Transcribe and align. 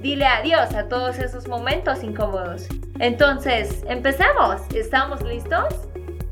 Dile 0.00 0.26
adiós 0.26 0.74
a 0.74 0.88
todos 0.88 1.18
esos 1.18 1.48
momentos 1.48 2.02
incómodos. 2.02 2.68
Entonces, 2.98 3.82
empecemos. 3.88 4.60
¿Estamos 4.74 5.22
listos? 5.22 5.74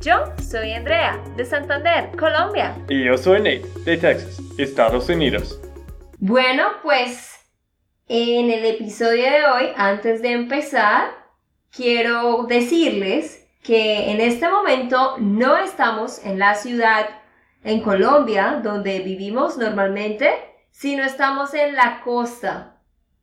Yo 0.00 0.24
soy 0.42 0.72
Andrea, 0.72 1.18
de 1.36 1.46
Santander, 1.46 2.10
Colombia. 2.16 2.76
Y 2.88 3.04
yo 3.04 3.16
soy 3.16 3.38
Nate, 3.38 3.64
de 3.84 3.96
Texas, 3.96 4.38
Estados 4.58 5.08
Unidos. 5.08 5.60
Bueno, 6.18 6.64
pues 6.82 7.40
en 8.06 8.50
el 8.50 8.66
episodio 8.66 9.24
de 9.24 9.44
hoy, 9.46 9.72
antes 9.76 10.20
de 10.20 10.32
empezar, 10.32 11.08
quiero 11.74 12.44
decirles 12.44 13.48
que 13.62 14.10
en 14.10 14.20
este 14.20 14.46
momento 14.46 15.16
no 15.18 15.56
estamos 15.56 16.22
en 16.24 16.38
la 16.38 16.54
ciudad 16.54 17.06
en 17.62 17.80
Colombia, 17.80 18.60
donde 18.62 18.98
vivimos 18.98 19.56
normalmente, 19.56 20.30
sino 20.70 21.02
estamos 21.02 21.54
en 21.54 21.74
la 21.74 22.02
costa. 22.02 22.73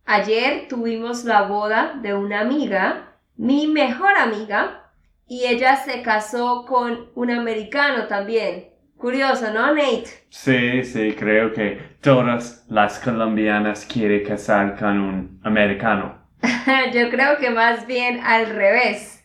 Ayer 0.06 0.68
tuvimos 0.68 1.26
la 1.26 1.44
boda 1.44 2.00
de 2.02 2.14
una 2.14 2.42
amiga 2.42 3.08
mi 3.42 3.66
mejor 3.66 4.16
amiga 4.18 4.92
y 5.28 5.46
ella 5.48 5.76
se 5.78 6.04
casó 6.04 6.64
con 6.68 7.10
un 7.16 7.32
americano 7.32 8.06
también. 8.06 8.68
Curioso, 8.98 9.52
¿no, 9.52 9.74
Nate? 9.74 10.06
Sí, 10.30 10.84
sí, 10.84 11.16
creo 11.18 11.52
que 11.52 11.96
todas 12.02 12.64
las 12.70 13.00
colombianas 13.00 13.88
quieren 13.92 14.24
casar 14.24 14.78
con 14.78 15.00
un 15.00 15.40
americano. 15.44 16.20
Yo 16.94 17.10
creo 17.10 17.40
que 17.40 17.50
más 17.50 17.88
bien 17.88 18.20
al 18.24 18.46
revés. 18.48 19.21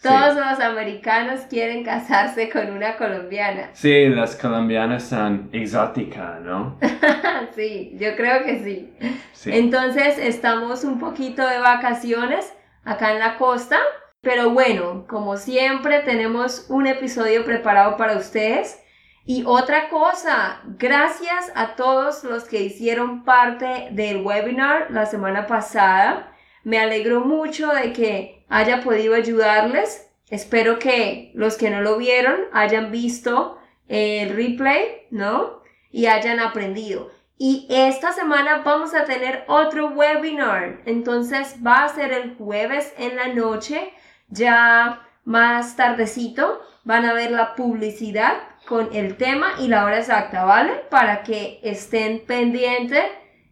Todos 0.00 0.36
los 0.36 0.60
americanos 0.60 1.40
quieren 1.50 1.82
casarse 1.82 2.48
con 2.50 2.70
una 2.70 2.96
colombiana. 2.96 3.70
Sí, 3.72 4.08
las 4.08 4.36
colombianas 4.36 5.02
son 5.02 5.48
exóticas, 5.52 6.40
¿no? 6.40 6.78
sí, 7.56 7.96
yo 7.98 8.14
creo 8.14 8.44
que 8.44 8.62
sí. 8.62 8.92
sí. 9.32 9.50
Entonces 9.52 10.16
estamos 10.18 10.84
un 10.84 11.00
poquito 11.00 11.44
de 11.44 11.58
vacaciones 11.58 12.52
acá 12.84 13.12
en 13.12 13.18
la 13.18 13.36
costa. 13.38 13.78
Pero 14.20 14.50
bueno, 14.50 15.04
como 15.08 15.36
siempre 15.36 16.00
tenemos 16.00 16.66
un 16.68 16.86
episodio 16.86 17.44
preparado 17.44 17.96
para 17.96 18.16
ustedes. 18.16 18.80
Y 19.24 19.44
otra 19.46 19.88
cosa, 19.88 20.60
gracias 20.78 21.52
a 21.54 21.74
todos 21.74 22.24
los 22.24 22.44
que 22.44 22.62
hicieron 22.62 23.24
parte 23.24 23.88
del 23.90 24.24
webinar 24.24 24.90
la 24.90 25.06
semana 25.06 25.46
pasada. 25.46 26.32
Me 26.68 26.78
alegro 26.78 27.22
mucho 27.22 27.68
de 27.68 27.94
que 27.94 28.44
haya 28.50 28.82
podido 28.82 29.14
ayudarles. 29.14 30.06
Espero 30.28 30.78
que 30.78 31.32
los 31.32 31.56
que 31.56 31.70
no 31.70 31.80
lo 31.80 31.96
vieron 31.96 32.40
hayan 32.52 32.90
visto 32.90 33.56
el 33.88 34.36
replay, 34.36 35.06
¿no? 35.10 35.62
Y 35.90 36.08
hayan 36.08 36.40
aprendido. 36.40 37.10
Y 37.38 37.66
esta 37.70 38.12
semana 38.12 38.60
vamos 38.66 38.94
a 38.94 39.06
tener 39.06 39.44
otro 39.48 39.92
webinar. 39.92 40.82
Entonces 40.84 41.56
va 41.66 41.84
a 41.84 41.88
ser 41.88 42.12
el 42.12 42.34
jueves 42.34 42.92
en 42.98 43.16
la 43.16 43.28
noche, 43.28 43.94
ya 44.28 45.08
más 45.24 45.74
tardecito. 45.74 46.60
Van 46.84 47.06
a 47.06 47.14
ver 47.14 47.30
la 47.30 47.54
publicidad 47.54 48.34
con 48.66 48.90
el 48.92 49.16
tema 49.16 49.54
y 49.58 49.68
la 49.68 49.86
hora 49.86 50.00
exacta, 50.00 50.44
¿vale? 50.44 50.74
Para 50.90 51.22
que 51.22 51.60
estén 51.62 52.26
pendientes 52.26 53.06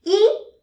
¿Y 0.04 0.20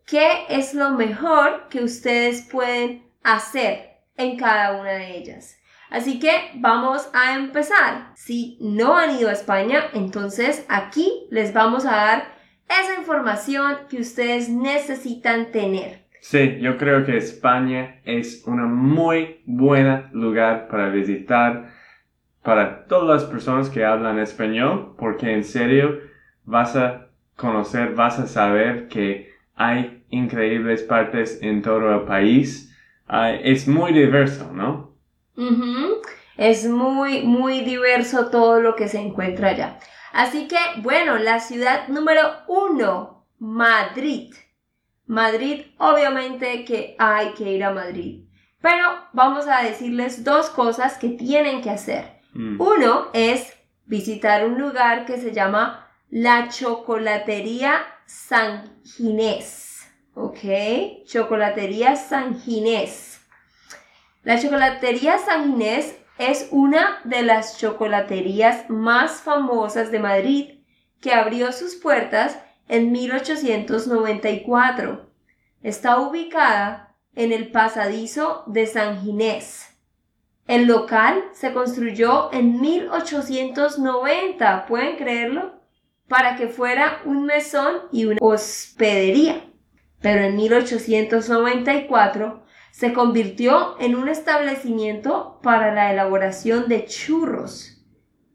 qué 0.06 0.44
es 0.48 0.74
lo 0.74 0.92
mejor 0.92 1.66
que 1.70 1.82
ustedes 1.82 2.42
pueden 2.42 3.10
hacer 3.24 3.98
en 4.16 4.36
cada 4.36 4.74
una 4.74 4.92
de 4.92 5.16
ellas? 5.16 5.56
Así 5.94 6.18
que 6.18 6.32
vamos 6.56 7.08
a 7.14 7.36
empezar. 7.36 8.10
Si 8.16 8.58
no 8.60 8.96
han 8.96 9.16
ido 9.16 9.28
a 9.28 9.32
España, 9.32 9.84
entonces 9.92 10.66
aquí 10.68 11.28
les 11.30 11.54
vamos 11.54 11.86
a 11.86 11.92
dar 11.92 12.34
esa 12.68 12.98
información 12.98 13.76
que 13.88 14.00
ustedes 14.00 14.48
necesitan 14.48 15.52
tener. 15.52 16.00
Sí, 16.20 16.58
yo 16.60 16.78
creo 16.78 17.04
que 17.06 17.16
España 17.16 18.00
es 18.04 18.42
un 18.44 18.74
muy 18.74 19.40
buen 19.46 20.06
lugar 20.10 20.66
para 20.66 20.88
visitar 20.88 21.70
para 22.42 22.86
todas 22.86 23.22
las 23.22 23.30
personas 23.30 23.70
que 23.70 23.84
hablan 23.84 24.18
español, 24.18 24.96
porque 24.98 25.32
en 25.32 25.44
serio 25.44 26.00
vas 26.44 26.74
a 26.74 27.06
conocer, 27.36 27.94
vas 27.94 28.18
a 28.18 28.26
saber 28.26 28.88
que 28.88 29.30
hay 29.54 30.04
increíbles 30.10 30.82
partes 30.82 31.38
en 31.40 31.62
todo 31.62 31.94
el 31.94 32.00
país. 32.00 32.76
es 33.44 33.68
muy 33.68 33.92
diverso, 33.92 34.50
¿no? 34.52 34.93
Es 36.36 36.66
muy, 36.66 37.22
muy 37.22 37.60
diverso 37.60 38.30
todo 38.30 38.60
lo 38.60 38.74
que 38.74 38.88
se 38.88 38.98
encuentra 38.98 39.50
allá. 39.50 39.78
Así 40.12 40.46
que, 40.46 40.58
bueno, 40.82 41.18
la 41.18 41.40
ciudad 41.40 41.88
número 41.88 42.22
uno, 42.46 43.26
Madrid. 43.38 44.32
Madrid, 45.06 45.66
obviamente 45.78 46.64
que 46.64 46.96
hay 46.98 47.32
que 47.34 47.50
ir 47.50 47.64
a 47.64 47.72
Madrid. 47.72 48.24
Pero 48.60 48.84
vamos 49.12 49.46
a 49.46 49.62
decirles 49.62 50.24
dos 50.24 50.50
cosas 50.50 50.96
que 50.96 51.10
tienen 51.10 51.60
que 51.60 51.70
hacer. 51.70 52.20
Mm. 52.32 52.60
Uno 52.60 53.08
es 53.12 53.52
visitar 53.84 54.46
un 54.46 54.58
lugar 54.58 55.04
que 55.04 55.18
se 55.18 55.32
llama 55.32 55.90
la 56.08 56.48
Chocolatería 56.48 57.84
San 58.06 58.80
Ginés. 58.84 59.82
¿Ok? 60.14 60.38
Chocolatería 61.04 61.96
San 61.96 62.40
Ginés. 62.40 63.13
La 64.24 64.40
Chocolatería 64.40 65.18
San 65.18 65.50
Ginés 65.50 65.96
es 66.16 66.48
una 66.50 66.98
de 67.04 67.22
las 67.22 67.58
chocolaterías 67.58 68.70
más 68.70 69.20
famosas 69.20 69.90
de 69.90 69.98
Madrid 69.98 70.60
que 71.02 71.12
abrió 71.12 71.52
sus 71.52 71.74
puertas 71.74 72.40
en 72.66 72.90
1894. 72.90 75.10
Está 75.62 76.00
ubicada 76.00 76.96
en 77.14 77.32
el 77.32 77.50
pasadizo 77.50 78.44
de 78.46 78.66
San 78.66 79.02
Ginés. 79.02 79.76
El 80.46 80.68
local 80.68 81.22
se 81.34 81.52
construyó 81.52 82.32
en 82.32 82.62
1890, 82.62 84.64
¿pueden 84.64 84.96
creerlo? 84.96 85.60
Para 86.08 86.36
que 86.36 86.48
fuera 86.48 87.02
un 87.04 87.26
mesón 87.26 87.74
y 87.92 88.06
una 88.06 88.16
hospedería. 88.22 89.44
Pero 90.00 90.22
en 90.22 90.36
1894 90.36 92.43
se 92.74 92.92
convirtió 92.92 93.76
en 93.78 93.94
un 93.94 94.08
establecimiento 94.08 95.38
para 95.44 95.72
la 95.72 95.92
elaboración 95.92 96.68
de 96.68 96.86
churros. 96.86 97.80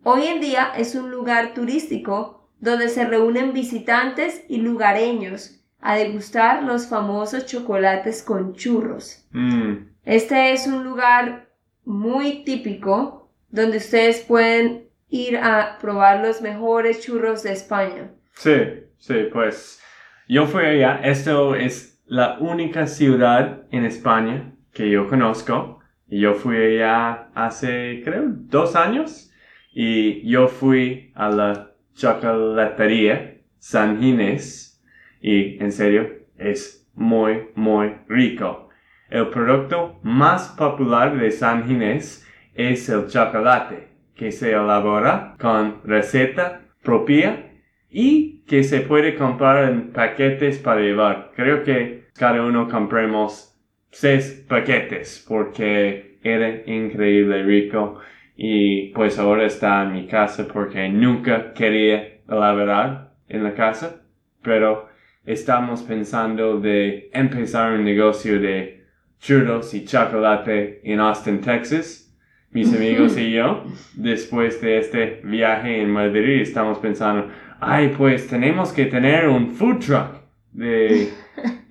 Hoy 0.03 0.27
en 0.27 0.39
día 0.39 0.71
es 0.77 0.95
un 0.95 1.11
lugar 1.11 1.53
turístico 1.53 2.49
donde 2.57 2.87
se 2.87 3.03
reúnen 3.03 3.51
visitantes 3.51 4.45
y 4.47 4.61
lugareños 4.61 5.59
a 5.81 5.97
degustar 5.97 6.63
los 6.63 6.87
famosos 6.87 7.47
chocolates 7.47 8.23
con 8.23 8.53
churros. 8.53 9.27
Mm, 9.31 9.89
Este 10.05 10.53
es 10.53 10.67
un 10.67 10.85
lugar 10.85 11.49
muy 11.83 12.45
típico 12.45 13.29
donde 13.49 13.75
ustedes 13.75 14.21
pueden 14.21 14.87
ir 15.09 15.35
a 15.35 15.77
probar 15.81 16.25
los 16.25 16.41
mejores 16.41 17.01
churros 17.01 17.43
de 17.43 17.51
España. 17.51 18.09
Sí, 18.35 18.55
sí, 18.99 19.15
pues 19.33 19.81
yo 20.29 20.47
fui 20.47 20.63
allá. 20.63 21.01
Esto 21.03 21.55
es 21.55 21.98
la 22.09 22.37
única 22.39 22.87
ciudad 22.87 23.61
en 23.71 23.85
España 23.85 24.53
que 24.73 24.89
yo 24.89 25.07
conozco. 25.07 25.79
Y 26.07 26.21
yo 26.21 26.33
fui 26.33 26.57
allá 26.57 27.29
hace, 27.35 28.01
creo, 28.03 28.23
dos 28.27 28.75
años. 28.75 29.31
Y 29.71 30.27
yo 30.27 30.47
fui 30.47 31.11
a 31.13 31.29
la 31.29 31.71
chocolatería 31.93 33.37
San 33.59 34.01
Ginés. 34.01 34.83
Y 35.21 35.61
en 35.63 35.71
serio, 35.71 36.09
es 36.37 36.89
muy, 36.95 37.49
muy 37.53 37.93
rico. 38.07 38.69
El 39.09 39.27
producto 39.27 39.99
más 40.01 40.49
popular 40.49 41.15
de 41.17 41.29
San 41.29 41.67
Ginés 41.67 42.27
es 42.55 42.89
el 42.89 43.07
chocolate, 43.07 43.87
que 44.15 44.31
se 44.31 44.51
elabora 44.51 45.35
con 45.39 45.81
receta 45.83 46.61
propia 46.83 47.51
y 47.89 48.43
que 48.47 48.63
se 48.63 48.81
puede 48.81 49.15
comprar 49.15 49.69
en 49.69 49.91
paquetes 49.91 50.57
para 50.57 50.81
llevar. 50.81 51.31
Creo 51.35 51.63
que 51.63 51.98
cada 52.19 52.43
uno 52.43 52.67
compremos 52.67 53.57
seis 53.91 54.45
paquetes 54.47 55.25
porque 55.25 56.19
era 56.21 56.49
increíble 56.65 57.43
rico 57.43 57.97
y 58.35 58.89
pues 58.89 59.17
ahora 59.17 59.45
está 59.45 59.83
en 59.83 59.93
mi 59.93 60.05
casa 60.05 60.45
porque 60.51 60.89
nunca 60.89 61.53
quería 61.53 62.19
elaborar 62.27 63.13
en 63.29 63.45
la 63.45 63.53
casa, 63.53 64.01
pero 64.41 64.89
estamos 65.25 65.81
pensando 65.83 66.59
de 66.59 67.09
empezar 67.13 67.71
un 67.71 67.85
negocio 67.85 68.37
de 68.37 68.83
churros 69.19 69.73
y 69.73 69.85
chocolate 69.85 70.81
en 70.83 70.99
Austin, 70.99 71.39
Texas. 71.39 72.05
Mis 72.51 72.73
amigos 72.75 73.17
y 73.17 73.31
yo, 73.31 73.63
después 73.95 74.59
de 74.59 74.79
este 74.79 75.21
viaje 75.23 75.81
en 75.81 75.89
Madrid, 75.89 76.41
estamos 76.41 76.79
pensando, 76.79 77.29
ay, 77.61 77.93
pues 77.97 78.27
tenemos 78.27 78.73
que 78.73 78.87
tener 78.87 79.29
un 79.29 79.51
food 79.51 79.79
truck 79.79 80.19
de, 80.51 81.09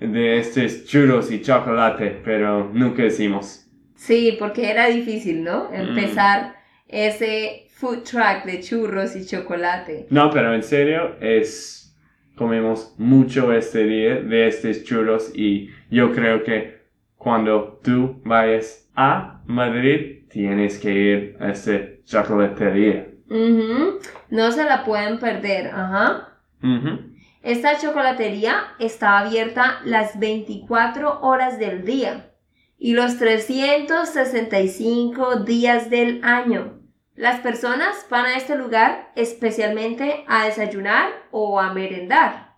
de 0.01 0.39
estos 0.39 0.85
churros 0.85 1.31
y 1.31 1.43
chocolate, 1.43 2.21
pero 2.25 2.71
nunca 2.73 3.05
hicimos. 3.05 3.67
Sí, 3.95 4.37
porque 4.39 4.71
era 4.71 4.87
difícil, 4.87 5.43
¿no? 5.43 5.73
Empezar 5.73 6.57
ese 6.87 7.67
food 7.71 8.03
truck 8.05 8.45
de 8.45 8.61
churros 8.61 9.17
y 9.17 9.27
chocolate. 9.27 10.07
No, 10.11 10.31
pero 10.31 10.55
en 10.55 10.63
serio, 10.63 11.17
es, 11.21 11.97
comemos 12.37 12.95
mucho 12.99 13.53
este 13.53 13.85
día 13.85 14.17
de 14.17 14.47
estos 14.49 14.85
churros 14.85 15.33
y 15.35 15.71
yo 15.91 16.13
creo 16.13 16.45
que 16.45 16.79
cuando 17.17 17.81
tú 17.83 18.21
vayas 18.25 18.89
a 18.95 19.43
Madrid, 19.47 20.29
tienes 20.31 20.79
que 20.79 20.93
ir 20.93 21.37
a 21.41 21.51
esta 21.51 21.81
chocolatería. 22.05 23.09
No 23.29 24.53
se 24.53 24.65
la 24.65 24.85
pueden 24.85 25.19
perder, 25.19 25.69
ajá. 25.69 26.39
Esta 27.43 27.79
chocolatería 27.79 28.75
está 28.79 29.19
abierta 29.19 29.81
las 29.85 30.19
24 30.19 31.21
horas 31.21 31.59
del 31.59 31.85
día 31.85 32.33
y 32.79 32.95
los 32.95 33.19
365 33.19 35.41
días 35.41 35.91
del 35.91 36.25
año. 36.25 36.79
Las 37.15 37.41
personas 37.41 38.07
van 38.11 38.25
a 38.27 38.37
este 38.37 38.57
lugar 38.57 39.13
especialmente 39.17 40.25
a 40.29 40.47
desayunar 40.47 41.11
o 41.31 41.61
a 41.61 41.73
merendar. 41.73 42.49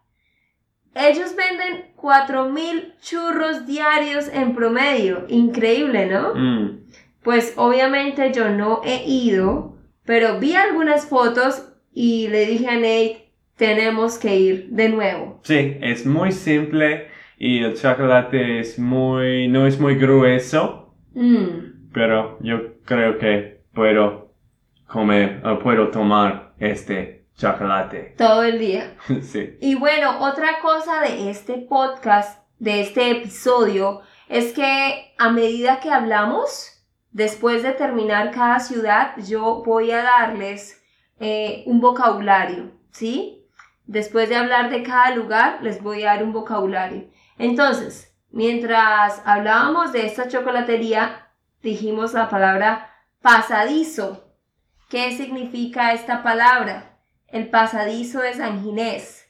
Ellos 0.94 1.34
venden 1.36 1.94
4.000 1.96 2.98
churros 3.00 3.66
diarios 3.66 4.28
en 4.28 4.54
promedio. 4.54 5.24
Increíble, 5.28 6.06
¿no? 6.06 6.34
Mm. 6.34 6.84
Pues 7.22 7.52
obviamente 7.56 8.32
yo 8.32 8.48
no 8.48 8.80
he 8.84 9.04
ido, 9.06 9.76
pero 10.04 10.40
vi 10.40 10.54
algunas 10.54 11.06
fotos 11.06 11.68
y 11.92 12.28
le 12.28 12.46
dije 12.46 12.68
a 12.68 12.74
Nate, 12.74 13.29
tenemos 13.60 14.16
que 14.18 14.36
ir 14.36 14.68
de 14.70 14.88
nuevo. 14.88 15.38
Sí, 15.42 15.76
es 15.82 16.06
muy 16.06 16.32
simple 16.32 17.08
y 17.36 17.62
el 17.62 17.74
chocolate 17.76 18.58
es 18.58 18.78
muy, 18.78 19.48
no 19.48 19.66
es 19.66 19.78
muy 19.78 19.96
grueso, 19.96 20.78
Mm, 21.12 21.90
pero 21.92 22.38
yo 22.40 22.76
creo 22.84 23.18
que 23.18 23.64
puedo 23.74 24.32
comer, 24.86 25.42
o 25.44 25.58
puedo 25.58 25.88
tomar 25.88 26.54
este 26.58 27.26
chocolate. 27.36 28.14
todo 28.16 28.44
el 28.44 28.58
día. 28.58 28.94
sí. 29.22 29.56
Y 29.60 29.74
bueno, 29.74 30.20
otra 30.20 30.60
cosa 30.62 31.00
de 31.00 31.30
este 31.30 31.58
podcast, 31.68 32.44
de 32.58 32.80
este 32.80 33.10
episodio, 33.10 34.02
es 34.28 34.52
que 34.52 35.12
a 35.18 35.30
medida 35.30 35.80
que 35.80 35.90
hablamos, 35.90 36.80
después 37.10 37.62
de 37.62 37.72
terminar 37.72 38.30
cada 38.30 38.60
ciudad, 38.60 39.14
yo 39.28 39.62
voy 39.66 39.90
a 39.90 40.02
darles 40.02 40.80
eh, 41.18 41.64
un 41.66 41.80
vocabulario, 41.80 42.70
¿sí? 42.92 43.39
Después 43.90 44.28
de 44.28 44.36
hablar 44.36 44.70
de 44.70 44.84
cada 44.84 45.16
lugar, 45.16 45.58
les 45.62 45.82
voy 45.82 46.04
a 46.04 46.14
dar 46.14 46.22
un 46.22 46.32
vocabulario. 46.32 47.10
Entonces, 47.38 48.14
mientras 48.30 49.20
hablábamos 49.24 49.90
de 49.90 50.06
esta 50.06 50.28
chocolatería, 50.28 51.26
dijimos 51.60 52.14
la 52.14 52.28
palabra 52.28 52.88
pasadizo. 53.20 54.32
¿Qué 54.88 55.16
significa 55.16 55.92
esta 55.92 56.22
palabra? 56.22 57.00
El 57.26 57.50
pasadizo 57.50 58.22
es 58.22 58.38
anginés. 58.38 59.26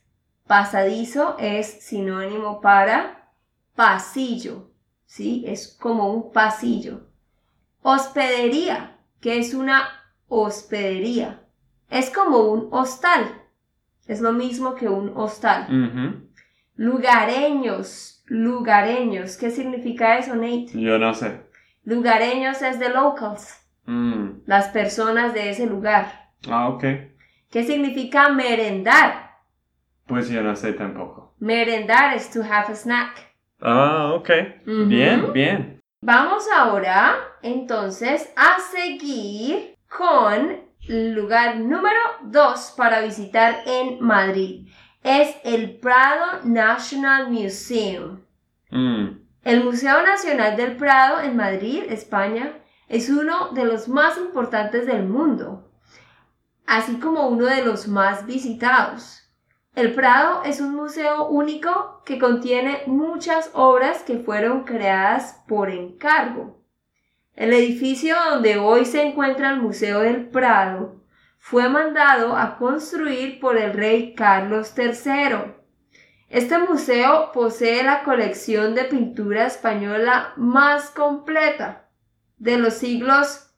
Pasadizo 0.46 1.36
es 1.38 1.82
sinónimo 1.82 2.60
para 2.60 3.30
pasillo, 3.74 4.72
¿sí? 5.06 5.42
Es 5.46 5.68
como 5.68 6.12
un 6.12 6.32
pasillo. 6.32 7.08
Hospedería, 7.80 8.98
que 9.22 9.38
es 9.38 9.54
una 9.54 9.88
hospedería. 10.28 11.46
Es 11.88 12.10
como 12.10 12.40
un 12.40 12.68
hostal. 12.72 13.39
Es 14.10 14.20
lo 14.20 14.32
mismo 14.32 14.74
que 14.74 14.88
un 14.88 15.12
hostal. 15.16 15.68
Lugareños, 16.74 18.24
lugareños. 18.26 19.36
¿Qué 19.36 19.50
significa 19.50 20.18
eso, 20.18 20.34
Nate? 20.34 20.70
Yo 20.74 20.98
no 20.98 21.14
sé. 21.14 21.42
Lugareños 21.84 22.60
es 22.62 22.80
de 22.80 22.88
locals, 22.88 23.56
Mm. 23.86 24.40
las 24.46 24.66
personas 24.68 25.32
de 25.32 25.50
ese 25.50 25.66
lugar. 25.66 26.30
Ah, 26.50 26.68
ok. 26.70 26.84
¿Qué 27.50 27.62
significa 27.62 28.30
merendar? 28.30 29.36
Pues 30.06 30.28
yo 30.28 30.42
no 30.42 30.56
sé 30.56 30.72
tampoco. 30.72 31.36
Merendar 31.38 32.14
es 32.16 32.30
to 32.30 32.40
have 32.42 32.72
a 32.72 32.74
snack. 32.74 33.14
Ah, 33.60 34.12
ok. 34.14 34.28
Bien, 34.88 35.32
bien. 35.32 35.80
Vamos 36.02 36.48
ahora 36.56 37.14
entonces 37.42 38.32
a 38.36 38.58
seguir 38.58 39.76
con 39.88 40.68
lugar 40.90 41.58
número 41.58 42.00
2 42.24 42.74
para 42.76 43.00
visitar 43.00 43.62
en 43.64 44.00
Madrid. 44.00 44.68
Es 45.02 45.36
el 45.44 45.78
Prado 45.78 46.40
National 46.44 47.30
Museum. 47.30 48.20
Mm. 48.70 49.20
El 49.44 49.64
Museo 49.64 50.02
Nacional 50.02 50.56
del 50.56 50.76
Prado 50.76 51.20
en 51.20 51.36
Madrid, 51.36 51.84
España, 51.88 52.58
es 52.88 53.08
uno 53.08 53.52
de 53.52 53.64
los 53.64 53.88
más 53.88 54.18
importantes 54.18 54.84
del 54.84 55.04
mundo, 55.04 55.70
así 56.66 56.98
como 56.98 57.28
uno 57.28 57.46
de 57.46 57.64
los 57.64 57.86
más 57.86 58.26
visitados. 58.26 59.30
El 59.76 59.94
Prado 59.94 60.42
es 60.44 60.60
un 60.60 60.74
museo 60.74 61.28
único 61.28 62.02
que 62.04 62.18
contiene 62.18 62.82
muchas 62.86 63.50
obras 63.54 64.02
que 64.02 64.18
fueron 64.18 64.64
creadas 64.64 65.40
por 65.46 65.70
encargo. 65.70 66.59
El 67.34 67.52
edificio 67.52 68.16
donde 68.30 68.58
hoy 68.58 68.84
se 68.84 69.02
encuentra 69.02 69.50
el 69.50 69.60
Museo 69.60 70.00
del 70.00 70.28
Prado 70.28 71.00
fue 71.38 71.68
mandado 71.68 72.36
a 72.36 72.58
construir 72.58 73.40
por 73.40 73.56
el 73.56 73.72
rey 73.72 74.14
Carlos 74.14 74.74
III. 74.76 75.54
Este 76.28 76.58
museo 76.58 77.32
posee 77.32 77.82
la 77.82 78.04
colección 78.04 78.74
de 78.74 78.84
pintura 78.84 79.46
española 79.46 80.32
más 80.36 80.90
completa 80.90 81.88
de 82.38 82.56
los 82.58 82.74
siglos 82.74 83.50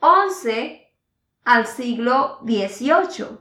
XI 0.00 0.88
al 1.44 1.66
siglo 1.66 2.40
XVIII 2.42 3.38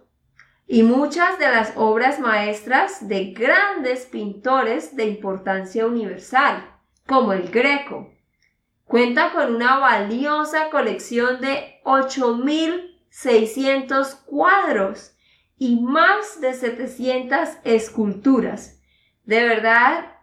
y 0.68 0.84
muchas 0.84 1.40
de 1.40 1.50
las 1.50 1.74
obras 1.78 2.20
maestras 2.20 3.08
de 3.08 3.32
grandes 3.32 4.06
pintores 4.06 4.96
de 4.96 5.06
importancia 5.06 5.88
universal, 5.88 6.64
como 7.08 7.34
el 7.34 7.50
Greco. 7.50 8.12
Cuenta 8.90 9.32
con 9.32 9.56
una 9.56 9.80
valiosa 9.80 10.70
colección 10.70 11.40
de 11.40 11.80
8.600 11.86 14.26
cuadros 14.26 15.16
y 15.58 15.80
más 15.80 16.42
de 16.42 16.54
700 16.54 17.48
esculturas. 17.64 18.82
De 19.24 19.48
verdad, 19.48 20.20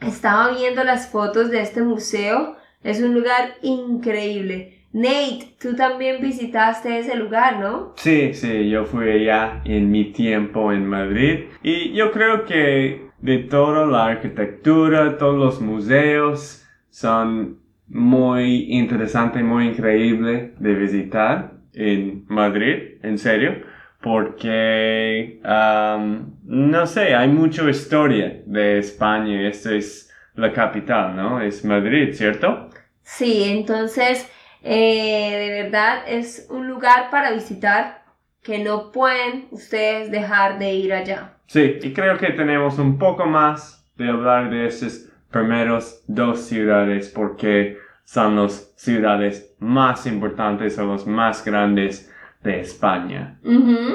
Estaba 0.00 0.54
viendo 0.54 0.84
las 0.84 1.10
fotos 1.10 1.50
de 1.50 1.60
este 1.60 1.82
museo. 1.82 2.56
Es 2.82 3.00
un 3.00 3.14
lugar 3.14 3.54
increíble. 3.62 4.84
Nate, 4.92 5.56
tú 5.60 5.74
también 5.74 6.20
visitaste 6.20 6.98
ese 6.98 7.16
lugar, 7.16 7.60
¿no? 7.60 7.92
Sí, 7.96 8.32
sí, 8.34 8.68
yo 8.68 8.84
fui 8.84 9.10
allá 9.10 9.62
en 9.64 9.90
mi 9.90 10.12
tiempo 10.12 10.72
en 10.72 10.86
Madrid 10.86 11.46
y 11.62 11.92
yo 11.92 12.12
creo 12.12 12.44
que 12.44 13.08
de 13.18 13.38
toda 13.38 13.86
la 13.86 14.06
arquitectura, 14.06 15.18
todos 15.18 15.36
los 15.36 15.60
museos 15.60 16.66
son 16.90 17.60
muy 17.88 18.72
interesante, 18.72 19.42
muy 19.42 19.68
increíble 19.68 20.54
de 20.58 20.74
visitar 20.74 21.52
en 21.72 22.24
Madrid, 22.28 22.98
en 23.02 23.18
serio, 23.18 23.62
porque, 24.00 25.40
um, 25.44 26.36
no 26.44 26.86
sé, 26.86 27.14
hay 27.14 27.28
mucha 27.28 27.68
historia 27.68 28.42
de 28.46 28.78
España, 28.78 29.48
esta 29.48 29.72
es 29.72 30.12
la 30.34 30.52
capital, 30.52 31.16
¿no? 31.16 31.40
Es 31.40 31.64
Madrid, 31.64 32.12
¿cierto? 32.12 32.70
Sí, 33.02 33.44
entonces, 33.44 34.30
eh, 34.62 35.36
de 35.38 35.62
verdad 35.62 36.02
es 36.06 36.46
un 36.50 36.68
lugar 36.68 37.10
para 37.10 37.32
visitar 37.32 38.04
que 38.42 38.58
no 38.58 38.92
pueden 38.92 39.48
ustedes 39.50 40.10
dejar 40.10 40.58
de 40.58 40.72
ir 40.74 40.92
allá. 40.92 41.32
Sí, 41.46 41.78
y 41.82 41.92
creo 41.92 42.16
que 42.18 42.30
tenemos 42.32 42.78
un 42.78 42.98
poco 42.98 43.26
más 43.26 43.84
de 43.96 44.08
hablar 44.08 44.50
de 44.50 44.66
esas 44.66 45.08
primeros 45.30 46.02
dos 46.06 46.40
ciudades 46.40 47.08
porque 47.08 47.78
son 48.04 48.36
las 48.36 48.72
ciudades 48.76 49.54
más 49.58 50.06
importantes 50.06 50.78
o 50.78 50.86
los 50.86 51.06
más 51.06 51.44
grandes 51.44 52.12
de 52.42 52.60
España. 52.60 53.38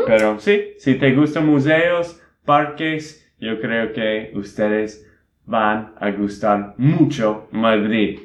Pero 0.06 0.40
sí, 0.40 0.74
si 0.78 0.96
te 0.96 1.14
gustan 1.14 1.46
museos, 1.46 2.22
parques, 2.44 3.32
yo 3.40 3.60
creo 3.60 3.94
que 3.94 4.32
ustedes 4.36 5.08
van 5.46 5.96
a 6.00 6.12
gustar 6.12 6.76
mucho 6.78 7.48
Madrid. 7.52 8.20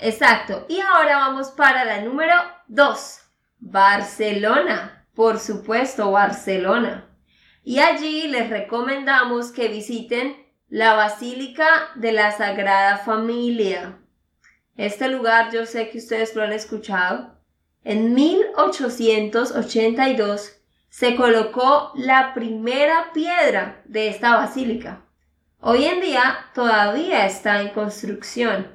Exacto. 0.00 0.66
Y 0.68 0.80
ahora 0.80 1.18
vamos 1.18 1.50
para 1.50 1.84
la 1.84 2.00
número 2.00 2.34
2. 2.68 3.20
Barcelona. 3.60 5.06
Por 5.14 5.38
supuesto, 5.38 6.10
Barcelona. 6.10 7.06
Y 7.62 7.78
allí 7.78 8.28
les 8.28 8.50
recomendamos 8.50 9.52
que 9.52 9.68
visiten 9.68 10.43
la 10.74 10.94
Basílica 10.94 11.90
de 11.94 12.10
la 12.10 12.32
Sagrada 12.32 12.96
Familia. 12.96 14.00
Este 14.76 15.06
lugar 15.06 15.52
yo 15.52 15.66
sé 15.66 15.88
que 15.88 15.98
ustedes 15.98 16.34
lo 16.34 16.42
han 16.42 16.52
escuchado. 16.52 17.38
En 17.84 18.12
1882 18.12 20.60
se 20.88 21.14
colocó 21.14 21.92
la 21.94 22.34
primera 22.34 23.12
piedra 23.14 23.82
de 23.84 24.08
esta 24.08 24.34
basílica. 24.34 25.02
Hoy 25.60 25.84
en 25.84 26.00
día 26.00 26.46
todavía 26.56 27.24
está 27.24 27.60
en 27.60 27.68
construcción. 27.68 28.66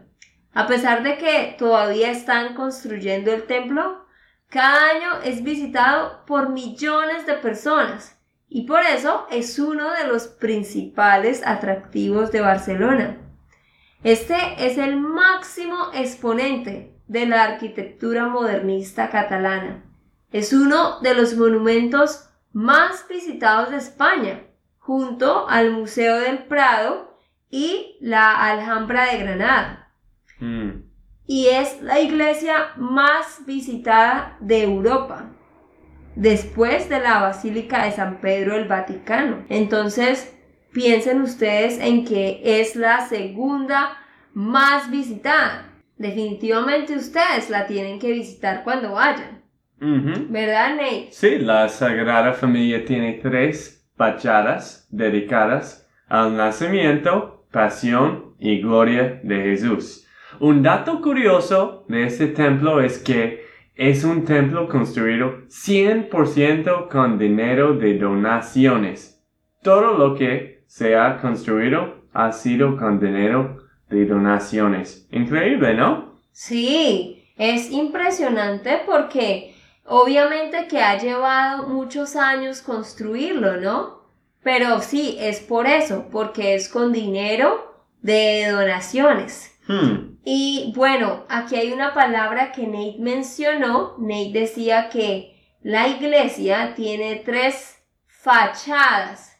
A 0.53 0.67
pesar 0.67 1.03
de 1.03 1.17
que 1.17 1.57
todavía 1.59 2.11
están 2.11 2.55
construyendo 2.55 3.33
el 3.33 3.43
templo, 3.43 4.05
cada 4.47 4.91
año 4.91 5.19
es 5.25 5.43
visitado 5.43 6.25
por 6.25 6.47
millones 6.47 7.25
de 7.25 7.33
personas 7.33 8.18
y 8.49 8.63
por 8.63 8.81
eso 8.81 9.27
es 9.29 9.59
uno 9.59 9.91
de 9.91 10.07
los 10.07 10.27
principales 10.27 11.45
atractivos 11.45 12.31
de 12.31 12.41
Barcelona. 12.41 13.17
Este 14.03 14.35
es 14.57 14.77
el 14.79 14.97
máximo 14.99 15.91
exponente 15.93 16.95
de 17.07 17.27
la 17.27 17.43
arquitectura 17.43 18.27
modernista 18.27 19.09
catalana. 19.11 19.83
Es 20.31 20.51
uno 20.51 20.99
de 21.01 21.13
los 21.13 21.35
monumentos 21.35 22.29
más 22.51 23.07
visitados 23.07 23.69
de 23.69 23.77
España, 23.77 24.41
junto 24.79 25.47
al 25.47 25.71
Museo 25.71 26.17
del 26.17 26.39
Prado 26.39 27.19
y 27.51 27.97
la 27.99 28.33
Alhambra 28.45 29.11
de 29.11 29.17
Granada. 29.19 29.91
Mm. 30.39 30.69
Y 31.27 31.47
es 31.47 31.81
la 31.83 31.99
iglesia 31.99 32.71
más 32.77 33.45
visitada 33.45 34.37
de 34.39 34.63
Europa 34.63 35.35
después 36.19 36.89
de 36.89 36.99
la 36.99 37.21
Basílica 37.21 37.85
de 37.85 37.91
San 37.93 38.19
Pedro 38.19 38.55
del 38.55 38.67
Vaticano. 38.67 39.45
Entonces, 39.47 40.37
piensen 40.73 41.21
ustedes 41.21 41.79
en 41.79 42.05
que 42.05 42.41
es 42.43 42.75
la 42.75 43.07
segunda 43.07 43.97
más 44.33 44.91
visitada. 44.91 45.65
Definitivamente 45.97 46.95
ustedes 46.95 47.49
la 47.49 47.65
tienen 47.67 47.99
que 47.99 48.11
visitar 48.11 48.63
cuando 48.63 48.91
vayan. 48.91 49.39
¿Verdad, 49.79 50.75
Nate? 50.75 51.07
Sí, 51.11 51.37
la 51.39 51.69
Sagrada 51.69 52.33
Familia 52.33 52.83
tiene 52.83 53.13
tres 53.13 53.87
fachadas 53.95 54.87
dedicadas 54.89 55.89
al 56.09 56.35
nacimiento, 56.35 57.45
pasión 57.49 58.35
y 58.39 58.59
gloria 58.59 59.21
de 59.23 59.41
Jesús. 59.41 60.05
Un 60.41 60.63
dato 60.63 61.01
curioso 61.01 61.85
de 61.87 62.05
este 62.05 62.27
templo 62.27 62.81
es 62.81 62.99
que 62.99 63.48
es 63.79 64.03
un 64.03 64.25
templo 64.25 64.67
construido 64.67 65.47
100% 65.47 66.89
con 66.89 67.17
dinero 67.17 67.75
de 67.75 67.97
donaciones. 67.97 69.23
Todo 69.63 69.97
lo 69.97 70.15
que 70.15 70.65
se 70.67 70.97
ha 70.97 71.21
construido 71.21 72.03
ha 72.11 72.33
sido 72.33 72.75
con 72.75 72.99
dinero 72.99 73.63
de 73.89 74.05
donaciones. 74.05 75.07
Increíble, 75.11 75.75
¿no? 75.75 76.19
Sí, 76.33 77.23
es 77.37 77.71
impresionante 77.71 78.81
porque 78.85 79.55
obviamente 79.85 80.67
que 80.67 80.81
ha 80.81 80.97
llevado 80.97 81.69
muchos 81.69 82.17
años 82.17 82.61
construirlo, 82.61 83.61
¿no? 83.61 84.01
Pero 84.43 84.81
sí, 84.81 85.15
es 85.21 85.39
por 85.39 85.67
eso, 85.67 86.09
porque 86.11 86.53
es 86.53 86.67
con 86.67 86.91
dinero 86.91 87.85
de 88.01 88.49
donaciones. 88.51 89.57
Hmm. 89.69 90.17
Y 90.25 90.73
bueno, 90.75 91.25
aquí 91.29 91.55
hay 91.55 91.71
una 91.71 91.93
palabra 91.93 92.51
que 92.51 92.65
Nate 92.65 92.95
mencionó. 92.97 93.95
Nate 93.99 94.31
decía 94.33 94.89
que 94.89 95.35
la 95.61 95.87
iglesia 95.87 96.73
tiene 96.75 97.21
tres 97.23 97.79
fachadas. 98.07 99.39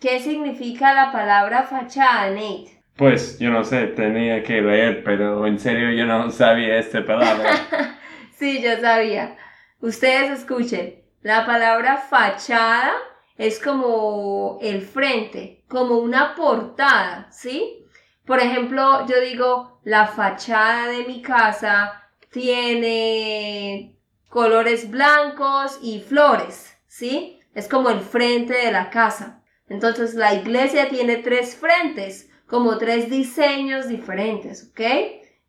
¿Qué 0.00 0.20
significa 0.20 0.94
la 0.94 1.12
palabra 1.12 1.64
fachada, 1.64 2.30
Nate? 2.30 2.82
Pues 2.96 3.38
yo 3.38 3.50
no 3.50 3.62
sé, 3.62 3.88
tenía 3.88 4.42
que 4.42 4.62
leer, 4.62 5.04
pero 5.04 5.46
en 5.46 5.58
serio 5.58 5.92
yo 5.92 6.06
no 6.06 6.30
sabía 6.30 6.78
esta 6.78 7.04
palabra. 7.04 7.50
sí, 8.38 8.62
yo 8.62 8.80
sabía. 8.80 9.36
Ustedes 9.80 10.30
escuchen, 10.30 10.94
la 11.20 11.44
palabra 11.44 11.98
fachada 11.98 12.92
es 13.36 13.60
como 13.60 14.58
el 14.62 14.80
frente, 14.80 15.62
como 15.68 15.98
una 15.98 16.34
portada, 16.34 17.28
¿sí? 17.30 17.84
Por 18.28 18.40
ejemplo, 18.40 19.06
yo 19.06 19.22
digo, 19.22 19.80
la 19.84 20.06
fachada 20.06 20.88
de 20.88 21.04
mi 21.04 21.22
casa 21.22 22.10
tiene 22.30 23.96
colores 24.28 24.90
blancos 24.90 25.78
y 25.80 26.00
flores, 26.00 26.76
¿sí? 26.86 27.40
Es 27.54 27.68
como 27.68 27.88
el 27.88 28.00
frente 28.00 28.52
de 28.52 28.70
la 28.70 28.90
casa. 28.90 29.42
Entonces 29.70 30.14
la 30.14 30.34
iglesia 30.34 30.90
tiene 30.90 31.16
tres 31.16 31.56
frentes, 31.56 32.30
como 32.46 32.76
tres 32.76 33.08
diseños 33.08 33.88
diferentes, 33.88 34.72
¿ok? 34.72 34.82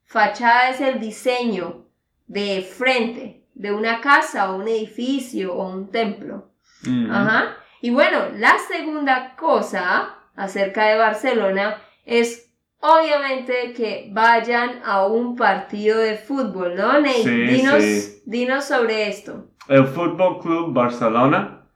Fachada 0.05 0.69
es 0.69 0.79
el 0.79 1.01
diseño 1.01 1.85
de 2.27 2.61
frente 2.61 3.43
de 3.55 3.73
una 3.73 3.99
casa 3.99 4.51
o 4.51 4.55
un 4.55 4.69
edificio 4.69 5.53
o 5.53 5.69
un 5.69 5.91
templo. 5.91 6.53
Ajá. 7.11 7.57
Y 7.81 7.89
bueno, 7.89 8.29
la 8.37 8.55
segunda 8.71 9.35
cosa 9.35 10.15
acerca 10.37 10.85
de 10.85 10.97
Barcelona 10.97 11.81
es 12.05 12.48
obviamente 12.79 13.73
que 13.73 14.09
vayan 14.11 14.81
a 14.83 15.05
un 15.05 15.35
partido 15.35 15.99
de 15.99 16.15
fútbol, 16.15 16.75
¿no, 16.75 16.99
Nate? 16.99 18.21
dinos, 18.25 18.65
sobre 18.65 19.09
esto. 19.09 19.47
El 19.67 19.85
Fútbol 19.85 20.39
Club 20.39 20.73
Barcelona 20.73 21.67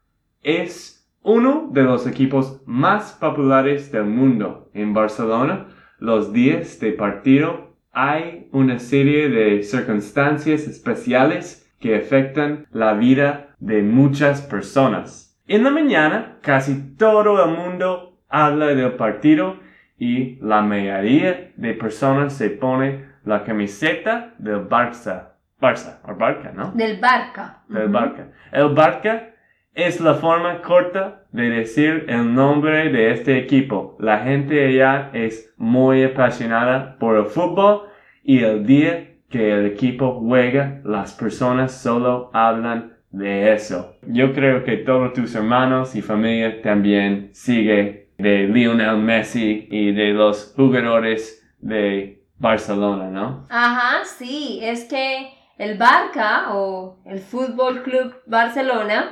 es 0.41 1.07
uno 1.21 1.69
de 1.71 1.83
los 1.83 2.07
equipos 2.07 2.61
más 2.65 3.13
populares 3.13 3.91
del 3.91 4.05
mundo. 4.05 4.69
En 4.73 4.93
Barcelona, 4.93 5.67
los 5.99 6.33
días 6.33 6.79
de 6.79 6.91
partido 6.91 7.75
hay 7.91 8.49
una 8.51 8.79
serie 8.79 9.29
de 9.29 9.63
circunstancias 9.63 10.67
especiales 10.67 11.71
que 11.79 11.95
afectan 11.95 12.65
la 12.71 12.93
vida 12.93 13.55
de 13.59 13.81
muchas 13.83 14.41
personas. 14.41 15.39
En 15.47 15.63
la 15.63 15.69
mañana, 15.69 16.39
casi 16.41 16.95
todo 16.95 17.43
el 17.43 17.51
mundo 17.51 18.17
habla 18.29 18.67
del 18.67 18.93
partido 18.93 19.57
y 19.97 20.37
la 20.41 20.61
mayoría 20.61 21.51
de 21.55 21.73
personas 21.73 22.33
se 22.33 22.49
pone 22.49 23.05
la 23.25 23.43
camiseta 23.43 24.33
del 24.37 24.67
Barça. 24.67 25.33
Barça, 25.61 25.99
o 26.03 26.13
Barca, 26.15 26.51
¿no? 26.53 26.71
Del 26.73 26.99
Barca. 26.99 27.63
Del 27.69 27.87
Barca. 27.87 28.27
El 28.51 28.73
Barca 28.73 29.29
es 29.73 30.01
la 30.01 30.15
forma 30.15 30.61
corta 30.61 31.23
de 31.31 31.49
decir 31.49 32.05
el 32.09 32.33
nombre 32.33 32.89
de 32.89 33.11
este 33.11 33.37
equipo. 33.37 33.95
La 33.99 34.19
gente 34.19 34.65
allá 34.65 35.09
es 35.13 35.53
muy 35.57 36.03
apasionada 36.03 36.97
por 36.99 37.15
el 37.17 37.25
fútbol 37.25 37.87
y 38.23 38.43
el 38.43 38.65
día 38.65 39.13
que 39.29 39.51
el 39.51 39.65
equipo 39.65 40.19
juega, 40.19 40.81
las 40.83 41.13
personas 41.13 41.71
solo 41.71 42.29
hablan 42.33 42.93
de 43.09 43.53
eso. 43.53 43.95
Yo 44.05 44.33
creo 44.33 44.63
que 44.63 44.77
todos 44.77 45.13
tus 45.13 45.33
hermanos 45.33 45.95
y 45.95 46.01
familia 46.01 46.61
también 46.61 47.29
sigue 47.31 48.02
de 48.17 48.47
Lionel 48.47 48.97
Messi 48.97 49.67
y 49.69 49.91
de 49.91 50.09
los 50.09 50.53
jugadores 50.55 51.43
de 51.59 52.23
Barcelona, 52.37 53.09
¿no? 53.09 53.47
Ajá, 53.49 54.03
sí, 54.05 54.59
es 54.61 54.85
que 54.85 55.33
el 55.57 55.77
Barca 55.77 56.53
o 56.53 56.99
el 57.05 57.19
Fútbol 57.19 57.83
Club 57.83 58.15
Barcelona, 58.25 59.11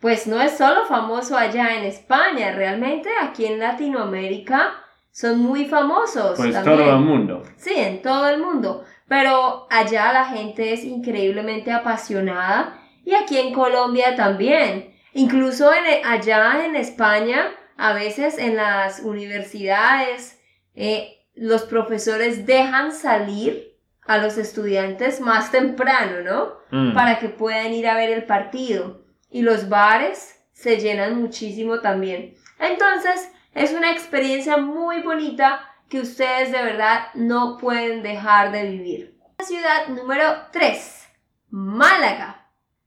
pues 0.00 0.26
no 0.26 0.40
es 0.40 0.56
solo 0.56 0.84
famoso 0.86 1.36
allá 1.36 1.76
en 1.76 1.84
España, 1.84 2.52
realmente 2.52 3.08
aquí 3.20 3.46
en 3.46 3.58
Latinoamérica 3.58 4.84
son 5.14 5.38
muy 5.38 5.66
famosos. 5.66 6.36
Pues 6.36 6.52
también. 6.52 6.76
todo 6.76 6.96
el 6.96 7.00
mundo. 7.00 7.42
Sí, 7.56 7.72
en 7.76 8.02
todo 8.02 8.28
el 8.28 8.40
mundo. 8.40 8.84
Pero 9.06 9.68
allá 9.70 10.12
la 10.12 10.24
gente 10.24 10.72
es 10.72 10.84
increíblemente 10.84 11.70
apasionada 11.70 12.80
y 13.04 13.14
aquí 13.14 13.38
en 13.38 13.54
Colombia 13.54 14.16
también. 14.16 14.92
Incluso 15.12 15.70
en, 15.72 16.04
allá 16.04 16.64
en 16.64 16.74
España, 16.74 17.52
a 17.76 17.92
veces 17.92 18.38
en 18.38 18.56
las 18.56 19.00
universidades, 19.00 20.38
eh, 20.74 21.26
los 21.34 21.62
profesores 21.62 22.46
dejan 22.46 22.92
salir 22.92 23.74
a 24.06 24.18
los 24.18 24.38
estudiantes 24.38 25.20
más 25.20 25.50
temprano, 25.50 26.20
¿no? 26.22 26.54
Mm. 26.70 26.94
Para 26.94 27.18
que 27.18 27.28
puedan 27.28 27.72
ir 27.72 27.88
a 27.88 27.96
ver 27.96 28.10
el 28.10 28.24
partido. 28.24 29.02
Y 29.30 29.42
los 29.42 29.68
bares 29.68 30.40
se 30.52 30.78
llenan 30.78 31.20
muchísimo 31.20 31.80
también. 31.80 32.34
Entonces, 32.58 33.30
es 33.54 33.72
una 33.72 33.92
experiencia 33.92 34.56
muy 34.56 35.00
bonita 35.02 35.60
que 35.88 36.00
ustedes 36.00 36.52
de 36.52 36.62
verdad 36.62 37.08
no 37.14 37.56
pueden 37.58 38.02
dejar 38.02 38.52
de 38.52 38.68
vivir. 38.68 39.18
La 39.38 39.44
ciudad 39.44 39.88
número 39.88 40.24
3, 40.52 41.08
Málaga. 41.50 42.43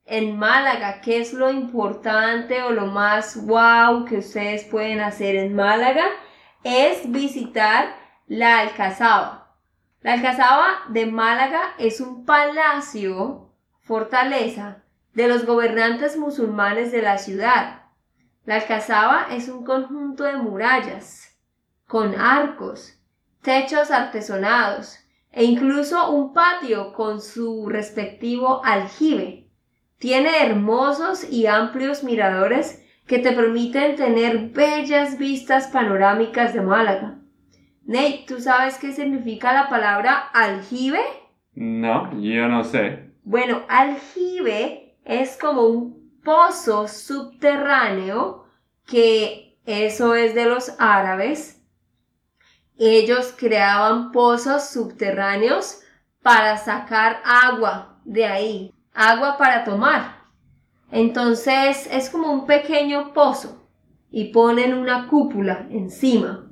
En 0.10 0.40
Málaga, 0.40 1.02
¿qué 1.02 1.20
es 1.20 1.34
lo 1.34 1.52
importante 1.52 2.64
o 2.64 2.72
lo 2.72 2.86
más 2.86 3.46
wow 3.46 4.06
que 4.06 4.20
ustedes 4.20 4.64
pueden 4.64 5.02
hacer 5.02 5.36
en 5.36 5.54
Málaga? 5.54 6.06
Es 6.64 7.12
visitar 7.12 7.94
la 8.26 8.60
Alcazaba. 8.60 9.54
La 10.00 10.14
Alcazaba 10.14 10.68
de 10.88 11.08
Málaga 11.08 11.76
es 11.78 12.00
un 12.00 12.24
palacio, 12.24 13.52
fortaleza, 13.82 14.78
de 15.14 15.28
los 15.28 15.46
gobernantes 15.46 16.16
musulmanes 16.16 16.94
de 16.94 17.02
la 17.02 17.18
ciudad. 17.18 17.82
La 18.46 18.56
Alcazaba 18.56 19.28
es 19.32 19.50
un 19.50 19.66
conjunto 19.66 20.24
de 20.24 20.38
murallas, 20.38 21.38
con 21.86 22.16
arcos, 22.18 22.98
techos 23.42 23.92
artesonados 23.92 25.00
e 25.34 25.44
incluso 25.44 26.12
un 26.12 26.34
patio 26.34 26.94
con 26.94 27.20
su 27.20 27.68
respectivo 27.68 28.64
aljibe. 28.64 29.47
Tiene 30.00 30.44
hermosos 30.44 31.30
y 31.32 31.48
amplios 31.48 32.04
miradores 32.04 32.84
que 33.08 33.20
te 33.20 33.32
permiten 33.32 33.96
tener 33.96 34.50
bellas 34.50 35.18
vistas 35.18 35.68
panorámicas 35.68 36.54
de 36.54 36.62
Málaga. 36.62 37.20
Nate, 37.86 38.25
¿tú 38.27 38.39
sabes 38.39 38.77
qué 38.77 38.92
significa 38.92 39.54
la 39.54 39.70
palabra 39.70 40.30
aljibe? 40.34 41.00
No, 41.56 42.12
yo 42.22 42.48
no 42.48 42.63
sé. 42.63 43.12
Bueno, 43.24 43.63
aljibe 43.70 44.98
es 45.06 45.38
como 45.38 45.63
un 45.63 46.20
pozo 46.24 46.88
subterráneo 46.88 48.46
que 48.86 49.58
eso 49.66 50.13
es 50.16 50.36
de 50.36 50.46
los 50.46 50.75
árabes. 50.77 51.66
Ellos 52.77 53.34
creaban 53.36 54.12
pozos 54.12 54.70
subterráneos 54.70 55.82
para 56.22 56.58
sacar 56.58 57.22
agua 57.24 58.00
de 58.06 58.25
ahí, 58.25 58.74
agua 58.98 59.38
para 59.38 59.63
tomar. 59.63 60.18
Entonces 60.92 61.88
es 61.92 62.10
como 62.10 62.32
un 62.32 62.46
pequeño 62.46 63.13
pozo 63.13 63.63
y 64.10 64.25
ponen 64.32 64.74
una 64.74 65.08
cúpula 65.08 65.67
encima. 65.69 66.50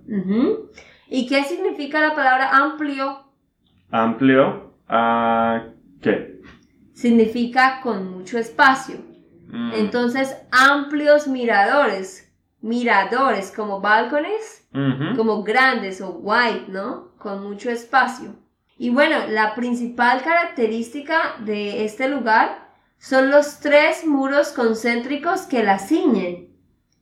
¿Y 1.09 1.27
qué 1.27 1.43
significa 1.43 1.99
la 1.99 2.15
palabra 2.15 2.49
amplio? 2.55 3.25
Amplio. 3.89 4.73
ah, 4.87 5.63
¿Qué? 6.01 6.41
Significa 6.93 7.81
con 7.81 8.11
mucho 8.11 8.37
espacio. 8.37 8.97
Mm. 9.47 9.71
Entonces, 9.73 10.35
amplios 10.51 11.27
miradores, 11.27 12.31
miradores 12.61 13.51
como 13.51 13.81
balcones, 13.81 14.67
como 15.15 15.43
grandes 15.43 16.01
o 16.01 16.09
wide, 16.09 16.65
¿no? 16.67 17.15
Con 17.17 17.43
mucho 17.43 17.69
espacio. 17.71 18.35
Y 18.77 18.89
bueno, 18.89 19.27
la 19.27 19.55
principal 19.55 20.21
característica 20.21 21.35
de 21.39 21.85
este 21.85 22.09
lugar 22.09 22.69
son 22.97 23.31
los 23.31 23.59
tres 23.59 24.05
muros 24.05 24.49
concéntricos 24.49 25.43
que 25.43 25.63
la 25.63 25.79
ciñen. 25.79 26.49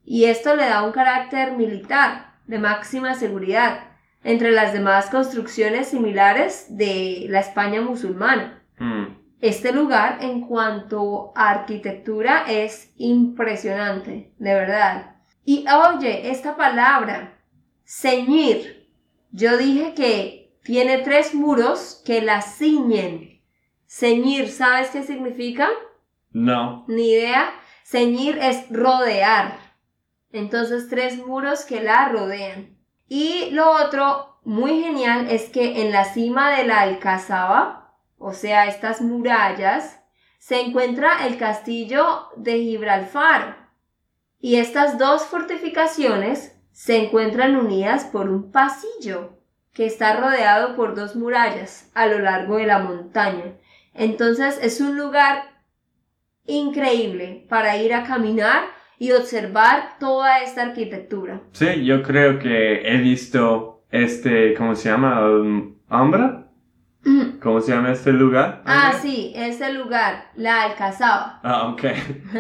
Y 0.05 0.25
esto 0.25 0.55
le 0.55 0.65
da 0.65 0.83
un 0.83 0.91
carácter 0.91 1.53
militar 1.53 2.33
de 2.45 2.59
máxima 2.59 3.15
seguridad 3.15 3.85
entre 4.23 4.51
las 4.51 4.73
demás 4.73 5.09
construcciones 5.09 5.87
similares 5.87 6.65
de 6.69 7.25
la 7.29 7.39
España 7.39 7.81
musulmana. 7.81 8.63
Mm. 8.79 9.23
Este 9.41 9.73
lugar 9.73 10.19
en 10.21 10.41
cuanto 10.41 11.33
a 11.35 11.49
arquitectura 11.49 12.45
es 12.47 12.93
impresionante, 12.97 14.31
de 14.37 14.53
verdad. 14.53 15.15
Y 15.43 15.65
oye, 15.67 16.29
esta 16.31 16.55
palabra, 16.55 17.37
ceñir, 17.83 18.89
yo 19.31 19.57
dije 19.57 19.93
que 19.93 20.42
tiene 20.63 20.99
tres 20.99 21.35
muros 21.35 22.01
que 22.05 22.21
la 22.21 22.41
ciñen. 22.41 23.41
Ceñir, 23.85 24.49
¿sabes 24.49 24.89
qué 24.91 25.03
significa? 25.03 25.67
No. 26.31 26.85
Ni 26.87 27.11
idea. 27.11 27.53
Ceñir 27.83 28.37
es 28.39 28.69
rodear. 28.69 29.59
Entonces, 30.31 30.89
tres 30.89 31.17
muros 31.17 31.65
que 31.65 31.83
la 31.83 32.07
rodean. 32.09 32.77
Y 33.07 33.49
lo 33.51 33.71
otro 33.71 34.39
muy 34.45 34.81
genial 34.81 35.27
es 35.29 35.49
que 35.49 35.81
en 35.81 35.91
la 35.91 36.05
cima 36.05 36.57
de 36.57 36.63
la 36.63 36.79
Alcazaba, 36.79 37.93
o 38.17 38.33
sea, 38.33 38.67
estas 38.67 39.01
murallas, 39.01 39.99
se 40.39 40.61
encuentra 40.61 41.27
el 41.27 41.37
castillo 41.37 42.29
de 42.37 42.59
Gibraltar. 42.59 43.69
Y 44.39 44.55
estas 44.55 44.97
dos 44.97 45.23
fortificaciones 45.25 46.57
se 46.71 47.03
encuentran 47.03 47.55
unidas 47.57 48.05
por 48.05 48.29
un 48.29 48.51
pasillo 48.51 49.42
que 49.73 49.85
está 49.85 50.15
rodeado 50.17 50.75
por 50.75 50.95
dos 50.95 51.15
murallas 51.15 51.91
a 51.95 52.05
lo 52.07 52.19
largo 52.19 52.57
de 52.57 52.67
la 52.67 52.79
montaña. 52.79 53.53
Entonces 53.93 54.59
es 54.61 54.81
un 54.81 54.97
lugar 54.97 55.43
increíble 56.45 57.45
para 57.49 57.77
ir 57.77 57.93
a 57.93 58.03
caminar 58.03 58.63
y 58.99 59.11
observar 59.11 59.97
toda 59.99 60.41
esta 60.41 60.63
arquitectura. 60.63 61.41
Sí, 61.51 61.83
yo 61.83 62.03
creo 62.03 62.39
que 62.39 62.87
he 62.87 62.97
visto 62.97 63.83
este, 63.91 64.53
¿cómo 64.55 64.75
se 64.75 64.89
llama? 64.89 65.21
¿Ambra? 65.89 66.47
¿Cómo 67.41 67.59
se 67.59 67.73
llama 67.73 67.91
este 67.91 68.13
lugar? 68.13 68.61
Ah, 68.65 68.87
Ambra? 68.87 68.99
sí, 68.99 69.33
ese 69.35 69.73
lugar, 69.73 70.31
la 70.35 70.63
Alcazaba. 70.63 71.41
Ah, 71.43 71.67
ok. 71.67 71.83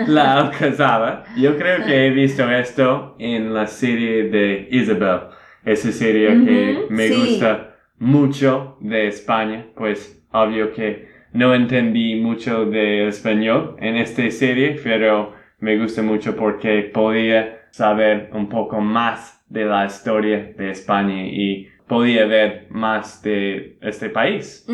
La 0.07 0.39
Alcazaba. 0.39 1.25
Yo 1.35 1.57
creo 1.57 1.85
que 1.85 2.07
he 2.07 2.09
visto 2.11 2.49
esto 2.49 3.15
en 3.19 3.53
la 3.53 3.67
serie 3.67 4.29
de 4.29 4.67
Isabel. 4.71 5.27
Esa 5.65 5.91
serie 5.91 6.27
que 6.45 6.85
me 6.89 7.07
sí. 7.07 7.15
gusta 7.15 7.77
mucho 7.99 8.77
de 8.81 9.07
España. 9.07 9.67
Pues 9.75 10.23
obvio 10.31 10.73
que 10.73 11.07
no 11.33 11.53
entendí 11.53 12.15
mucho 12.15 12.65
de 12.65 13.07
español 13.07 13.75
en 13.79 13.95
esta 13.95 14.29
serie, 14.29 14.79
pero 14.83 15.33
me 15.59 15.77
gusta 15.77 16.01
mucho 16.01 16.35
porque 16.35 16.91
podía 16.93 17.67
saber 17.71 18.29
un 18.33 18.49
poco 18.49 18.79
más 18.81 19.43
de 19.49 19.65
la 19.65 19.85
historia 19.85 20.53
de 20.57 20.71
España 20.71 21.25
y 21.25 21.69
podía 21.87 22.25
ver 22.25 22.67
más 22.69 23.21
de 23.23 23.77
este 23.81 24.09
país. 24.09 24.65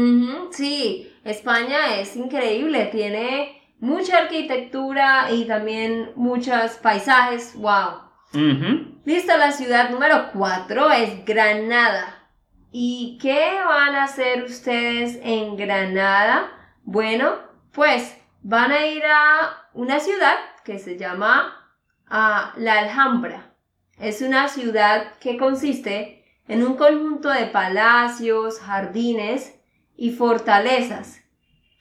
Sí, 0.51 1.11
España 1.23 1.99
es 1.99 2.15
increíble, 2.15 2.89
tiene 2.91 3.61
mucha 3.79 4.17
arquitectura 4.17 5.31
y 5.31 5.45
también 5.45 6.11
muchos 6.15 6.73
paisajes. 6.81 7.55
¡Wow! 7.55 8.08
Ujú. 8.33 8.99
Listo, 9.05 9.35
la 9.37 9.51
ciudad 9.51 9.89
número 9.89 10.31
4 10.33 10.91
es 10.91 11.25
Granada. 11.25 12.29
¿Y 12.71 13.17
qué 13.19 13.59
van 13.65 13.95
a 13.95 14.03
hacer 14.03 14.43
ustedes 14.43 15.19
en 15.23 15.57
Granada? 15.57 16.51
Bueno, 16.83 17.37
pues 17.71 18.15
van 18.41 18.71
a 18.71 18.85
ir 18.85 19.03
a 19.05 19.69
una 19.73 19.99
ciudad 19.99 20.35
que 20.63 20.77
se 20.77 20.97
llama 20.97 21.73
ah, 22.07 22.53
La 22.57 22.79
Alhambra. 22.79 23.55
Es 23.97 24.21
una 24.21 24.47
ciudad 24.47 25.13
que 25.19 25.37
consiste 25.37 26.23
en 26.47 26.63
un 26.63 26.75
conjunto 26.75 27.29
de 27.29 27.47
palacios, 27.47 28.59
jardines 28.59 29.59
y 29.95 30.11
fortalezas 30.11 31.21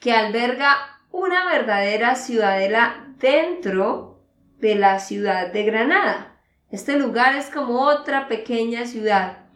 que 0.01 0.13
alberga 0.13 0.77
una 1.11 1.47
verdadera 1.47 2.15
ciudadela 2.15 3.15
dentro 3.19 4.25
de 4.59 4.75
la 4.75 4.99
ciudad 4.99 5.53
de 5.53 5.65
Granada. 5.65 6.38
Este 6.71 6.99
lugar 6.99 7.35
es 7.35 7.51
como 7.51 7.81
otra 7.81 8.29
pequeña 8.29 8.85
ciudad. 8.85 9.47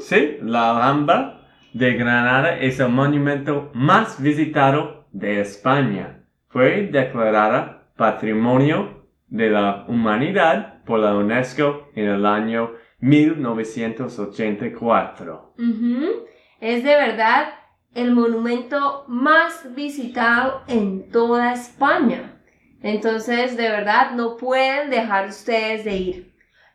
Sí, 0.00 0.38
la 0.42 0.70
Alhambra 0.70 1.42
de 1.74 1.92
Granada 1.94 2.58
es 2.58 2.80
el 2.80 2.88
monumento 2.88 3.70
más 3.74 4.18
visitado 4.20 5.06
de 5.12 5.40
España. 5.40 6.24
Fue 6.48 6.88
declarada 6.90 7.90
Patrimonio 7.96 9.04
de 9.28 9.50
la 9.50 9.84
Humanidad 9.88 10.82
por 10.84 11.00
la 11.00 11.14
UNESCO 11.14 11.90
en 11.94 12.08
el 12.08 12.24
año 12.24 12.70
1984. 13.00 15.54
Ujú. 15.58 16.24
Es 16.60 16.82
de 16.82 16.96
verdad 16.96 17.48
el 17.94 18.12
monumento 18.12 19.04
más 19.06 19.74
visitado 19.74 20.62
en 20.66 21.10
toda 21.10 21.52
España. 21.52 22.40
Entonces, 22.82 23.56
de 23.56 23.68
verdad, 23.68 24.12
no 24.12 24.36
pueden 24.36 24.90
dejar 24.90 25.28
ustedes 25.28 25.84
de 25.84 25.96
ir. 25.96 26.33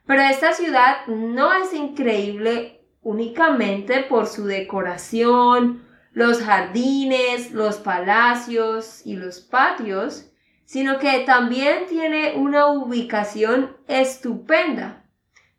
Pero 0.10 0.24
esta 0.24 0.54
ciudad 0.54 1.06
no 1.06 1.54
es 1.54 1.72
increíble 1.72 2.82
únicamente 3.04 4.02
por 4.02 4.26
su 4.26 4.48
decoración, 4.48 5.88
los 6.14 6.42
jardines, 6.42 7.52
los 7.52 7.78
palacios 7.78 9.06
y 9.06 9.18
los 9.18 9.40
patios, 9.40 10.32
sino 10.66 10.98
que 10.98 11.20
también 11.28 11.86
tiene 11.88 12.34
una 12.38 12.72
ubicación 12.72 13.78
estupenda, 13.88 15.06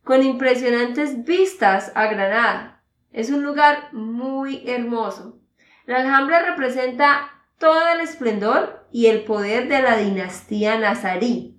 con 0.02 0.24
impresionantes 0.24 1.24
vistas 1.24 1.92
a 1.94 2.06
Granada. 2.08 2.82
Es 3.12 3.30
un 3.30 3.44
lugar 3.44 3.92
muy 3.92 4.68
hermoso. 4.68 5.38
La 5.86 5.98
Alhambra 5.98 6.40
representa 6.40 7.30
todo 7.56 7.86
el 7.94 8.00
esplendor 8.00 8.84
y 8.90 9.06
el 9.06 9.22
poder 9.22 9.68
de 9.68 9.80
la 9.80 9.96
dinastía 9.96 10.76
nazarí. 10.76 11.56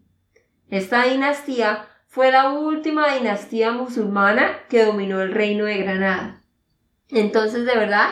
Esta 0.69 1.06
dinastía 1.06 1.88
fue 2.12 2.30
la 2.30 2.52
última 2.52 3.15
dinastía 3.15 3.71
musulmana 3.71 4.65
que 4.67 4.84
dominó 4.84 5.21
el 5.21 5.32
reino 5.32 5.63
de 5.63 5.78
Granada. 5.78 6.41
Entonces, 7.08 7.65
de 7.65 7.74
verdad, 7.74 8.10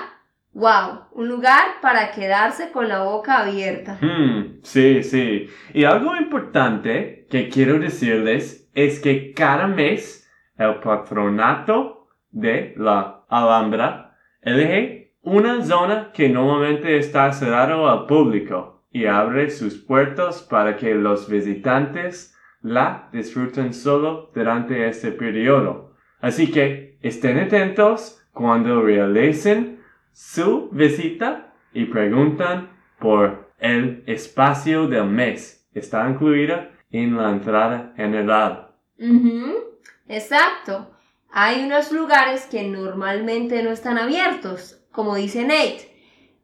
wow, 0.53 1.01
un 1.11 1.27
lugar 1.27 1.81
para 1.81 2.11
quedarse 2.11 2.71
con 2.71 2.87
la 2.87 3.03
boca 3.03 3.39
abierta. 3.39 3.97
Hmm, 3.99 4.61
sí, 4.63 5.03
sí. 5.03 5.49
Y 5.73 5.83
algo 5.83 6.15
importante 6.15 7.27
que 7.29 7.49
quiero 7.49 7.77
decirles 7.77 8.69
es 8.73 9.01
que 9.01 9.33
cada 9.33 9.67
mes 9.67 10.25
el 10.57 10.75
patronato 10.75 12.07
de 12.31 12.75
la 12.77 13.25
Alhambra 13.27 14.15
elige 14.41 15.13
una 15.23 15.61
zona 15.61 16.13
que 16.13 16.29
normalmente 16.29 16.95
está 16.95 17.33
cerrado 17.33 17.89
al 17.89 18.05
público 18.05 18.85
y 18.93 19.07
abre 19.07 19.49
sus 19.49 19.75
puertas 19.75 20.41
para 20.41 20.77
que 20.77 20.95
los 20.95 21.29
visitantes 21.29 22.33
la 22.61 23.09
disfruten 23.11 23.73
solo 23.73 24.31
durante 24.33 24.87
este 24.87 25.11
periodo. 25.11 25.95
Así 26.19 26.51
que 26.51 26.97
estén 27.01 27.39
atentos 27.39 28.21
cuando 28.33 28.81
realicen 28.81 29.83
su 30.11 30.69
visita 30.71 31.53
y 31.73 31.85
preguntan 31.85 32.69
por 32.99 33.51
el 33.59 34.03
espacio 34.05 34.87
del 34.87 35.05
mes. 35.05 35.67
Está 35.73 36.09
incluida 36.09 36.71
en 36.91 37.15
la 37.15 37.29
entrada 37.29 37.93
general. 37.95 38.71
Ujú, 38.97 39.69
Exacto. 40.09 40.89
Hay 41.31 41.63
unos 41.63 41.91
lugares 41.91 42.47
que 42.47 42.63
normalmente 42.63 43.61
no 43.61 43.69
están 43.69 43.99
abiertos, 43.99 44.83
como 44.91 45.15
dice 45.15 45.43
Nate, 45.43 45.95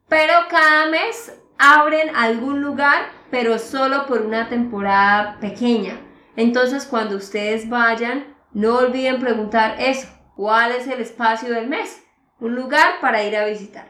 pero 0.08 0.34
cada 0.48 0.86
mes 0.92 1.36
abren 1.58 2.16
algún 2.16 2.62
lugar, 2.62 3.10
pero 3.32 3.58
solo 3.58 4.06
por 4.06 4.22
una 4.22 4.48
temporada 4.48 5.40
pequeña. 5.40 5.98
Entonces, 6.36 6.86
cuando 6.86 7.16
ustedes 7.18 7.70
vayan, 7.70 8.26
no 8.54 8.78
olviden 8.78 9.20
preguntar 9.20 9.76
eso. 9.80 10.08
¿Cuál 10.36 10.72
es 10.72 10.88
el 10.88 11.00
espacio 11.00 11.50
del 11.54 11.68
mes? 11.68 12.04
Un 12.40 12.56
lugar 12.56 12.96
para 13.02 13.24
ir 13.24 13.36
a 13.36 13.46
visitar. 13.46 13.88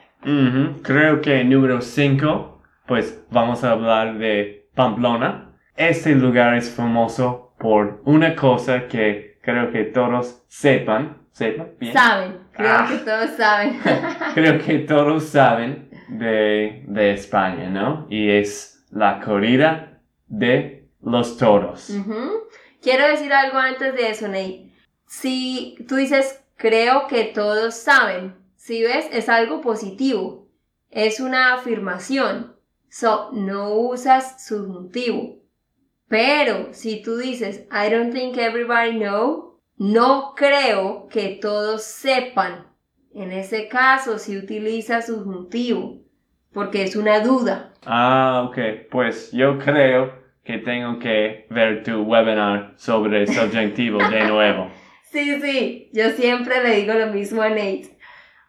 Creo 0.84 1.22
que 1.22 1.44
número 1.44 1.82
5, 1.82 2.62
pues 2.88 3.24
vamos 3.32 3.64
a 3.64 3.72
hablar 3.72 4.18
de 4.18 4.70
Pamplona. 4.76 5.52
Este 5.76 6.14
lugar 6.16 6.56
es 6.56 6.70
famoso 6.70 7.54
por 7.60 8.02
una 8.06 8.36
cosa 8.36 8.88
que 8.88 9.40
creo 9.42 9.72
que 9.72 9.84
todos 9.86 10.44
sepan. 10.48 11.18
¿Sepan? 11.32 11.72
Bien. 11.80 11.94
Saben, 11.94 12.38
creo 12.54 12.72
Ah. 12.72 12.88
que 12.90 12.98
todos 13.00 13.30
saben. 13.32 13.80
creo 14.34 14.58
que 14.64 14.80
todos 14.80 15.24
saben 15.26 15.90
de, 16.10 16.84
de 16.88 17.12
España, 17.14 17.70
¿no? 17.70 18.08
Y 18.10 18.30
es 18.30 18.86
la 18.92 19.20
corrida 19.20 20.00
de 20.28 20.75
los 21.06 21.38
toros. 21.38 21.92
Quiero 22.82 23.08
decir 23.08 23.32
algo 23.32 23.58
antes 23.58 23.94
de 23.94 24.10
eso, 24.10 24.28
Nate. 24.28 24.74
Si 25.08 25.78
tú 25.88 25.96
dices, 25.96 26.44
creo 26.58 27.08
que 27.08 27.26
todos 27.26 27.76
saben, 27.76 28.36
si 28.56 28.82
ves, 28.82 29.08
es 29.12 29.30
algo 29.30 29.62
positivo. 29.62 30.50
Es 30.90 31.20
una 31.20 31.54
afirmación. 31.54 32.56
So, 32.90 33.30
no 33.32 33.74
usas 33.74 34.46
subjuntivo. 34.46 35.38
Pero 36.08 36.70
si 36.74 37.02
tú 37.02 37.18
dices, 37.18 37.68
I 37.72 37.92
don't 37.92 38.14
think 38.14 38.38
everybody 38.38 38.98
know, 38.98 39.60
no 39.78 40.34
creo 40.36 41.08
que 41.10 41.38
todos 41.42 41.84
sepan. 41.84 42.68
En 43.14 43.32
ese 43.32 43.68
caso, 43.68 44.18
si 44.18 44.38
utiliza 44.38 45.02
subjuntivo, 45.02 46.02
porque 46.54 46.84
es 46.84 46.96
una 46.96 47.20
duda. 47.20 47.74
Ah, 47.86 48.48
ok. 48.48 48.90
Pues 48.90 49.32
yo 49.32 49.60
creo 49.60 50.25
que 50.46 50.60
tengo 50.60 51.00
que 51.00 51.48
ver 51.50 51.84
tu 51.84 52.04
webinar 52.04 52.74
sobre 52.78 53.24
el 53.24 53.28
subjuntivo 53.28 54.00
de 54.08 54.26
nuevo. 54.26 54.72
Sí, 55.12 55.40
sí, 55.40 55.90
yo 55.94 56.10
siempre 56.10 56.62
le 56.62 56.76
digo 56.76 56.94
lo 56.94 57.08
mismo 57.08 57.42
a 57.42 57.48
Nate. 57.48 57.98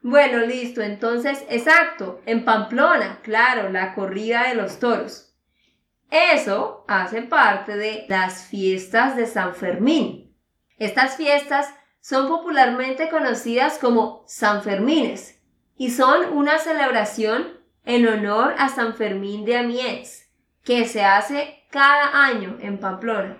Bueno, 0.03 0.39
listo, 0.41 0.83
entonces, 0.83 1.47
exacto, 1.49 2.21
en 2.27 2.45
Pamplona, 2.45 3.21
claro, 3.23 3.69
la 3.69 3.95
corrida 3.95 4.49
de 4.49 4.57
los 4.57 4.81
toros. 4.81 5.37
Eso 6.11 6.85
hace 6.89 7.23
parte 7.23 7.77
de 7.77 8.05
las 8.09 8.49
fiestas 8.49 9.17
de 9.17 9.27
San 9.27 9.55
Fermín. 9.55 10.35
Estas 10.79 11.17
fiestas 11.17 11.73
son 12.01 12.27
popularmente 12.27 13.11
conocidas 13.11 13.79
como 13.79 14.25
San 14.27 14.63
Fermines 14.63 15.41
y 15.77 15.91
son 15.91 16.33
una 16.33 16.59
celebración 16.59 17.61
en 17.85 18.09
honor 18.09 18.57
a 18.59 18.71
San 18.71 18.95
Fermín 18.95 19.45
de 19.45 19.57
Amiens, 19.57 20.26
que 20.67 20.85
se 20.87 21.05
hace 21.05 21.63
cada 21.71 22.25
año 22.25 22.59
en 22.61 22.79
Pamplona. 22.79 23.39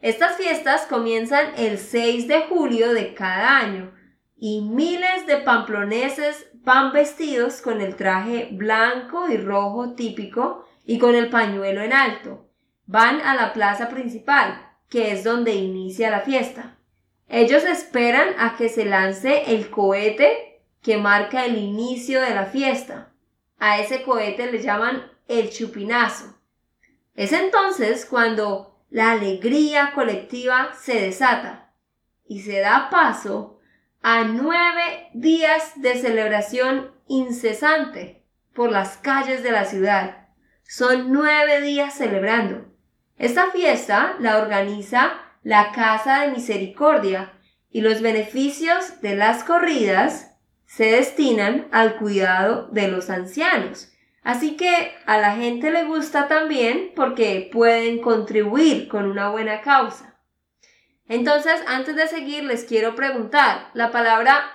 Estas 0.00 0.36
fiestas 0.36 0.86
comienzan 0.86 1.52
el 1.56 1.78
6 1.78 2.26
de 2.26 2.40
julio 2.42 2.92
de 2.92 3.14
cada 3.14 3.58
año 3.58 3.94
y 4.36 4.60
miles 4.60 5.26
de 5.28 5.36
pamploneses 5.38 6.50
van 6.64 6.92
vestidos 6.92 7.62
con 7.62 7.80
el 7.80 7.94
traje 7.94 8.48
blanco 8.50 9.28
y 9.30 9.36
rojo 9.36 9.94
típico 9.94 10.66
y 10.84 10.98
con 10.98 11.14
el 11.14 11.30
pañuelo 11.30 11.80
en 11.80 11.92
alto. 11.92 12.50
Van 12.86 13.20
a 13.20 13.36
la 13.36 13.52
plaza 13.52 13.88
principal, 13.88 14.60
que 14.90 15.12
es 15.12 15.22
donde 15.22 15.54
inicia 15.54 16.10
la 16.10 16.20
fiesta. 16.20 16.76
Ellos 17.28 17.62
esperan 17.64 18.34
a 18.38 18.56
que 18.56 18.68
se 18.68 18.84
lance 18.84 19.54
el 19.54 19.70
cohete 19.70 20.60
que 20.82 20.96
marca 20.96 21.46
el 21.46 21.56
inicio 21.56 22.20
de 22.20 22.34
la 22.34 22.46
fiesta. 22.46 23.12
A 23.58 23.78
ese 23.78 24.02
cohete 24.02 24.50
le 24.50 24.60
llaman 24.60 25.04
el 25.28 25.50
chupinazo. 25.50 26.33
Es 27.14 27.32
entonces 27.32 28.06
cuando 28.06 28.80
la 28.90 29.12
alegría 29.12 29.92
colectiva 29.94 30.70
se 30.80 31.00
desata 31.00 31.72
y 32.26 32.40
se 32.42 32.60
da 32.60 32.90
paso 32.90 33.60
a 34.02 34.24
nueve 34.24 35.08
días 35.14 35.72
de 35.76 35.96
celebración 35.96 36.92
incesante 37.06 38.24
por 38.52 38.70
las 38.70 38.96
calles 38.96 39.42
de 39.42 39.52
la 39.52 39.64
ciudad. 39.64 40.28
Son 40.64 41.12
nueve 41.12 41.60
días 41.60 41.94
celebrando. 41.94 42.66
Esta 43.16 43.50
fiesta 43.50 44.16
la 44.18 44.38
organiza 44.38 45.14
la 45.42 45.72
Casa 45.72 46.22
de 46.22 46.32
Misericordia 46.32 47.32
y 47.70 47.80
los 47.80 48.00
beneficios 48.00 49.00
de 49.02 49.14
las 49.14 49.44
corridas 49.44 50.36
se 50.66 50.86
destinan 50.86 51.68
al 51.70 51.96
cuidado 51.96 52.68
de 52.68 52.88
los 52.88 53.10
ancianos. 53.10 53.93
Así 54.24 54.56
que 54.56 54.92
a 55.06 55.18
la 55.18 55.36
gente 55.36 55.70
le 55.70 55.84
gusta 55.84 56.26
también 56.28 56.92
porque 56.96 57.48
pueden 57.52 58.00
contribuir 58.00 58.88
con 58.88 59.04
una 59.04 59.28
buena 59.30 59.60
causa. 59.60 60.18
Entonces, 61.06 61.62
antes 61.68 61.94
de 61.94 62.08
seguir, 62.08 62.44
les 62.44 62.64
quiero 62.64 62.94
preguntar, 62.94 63.68
la 63.74 63.90
palabra 63.92 64.46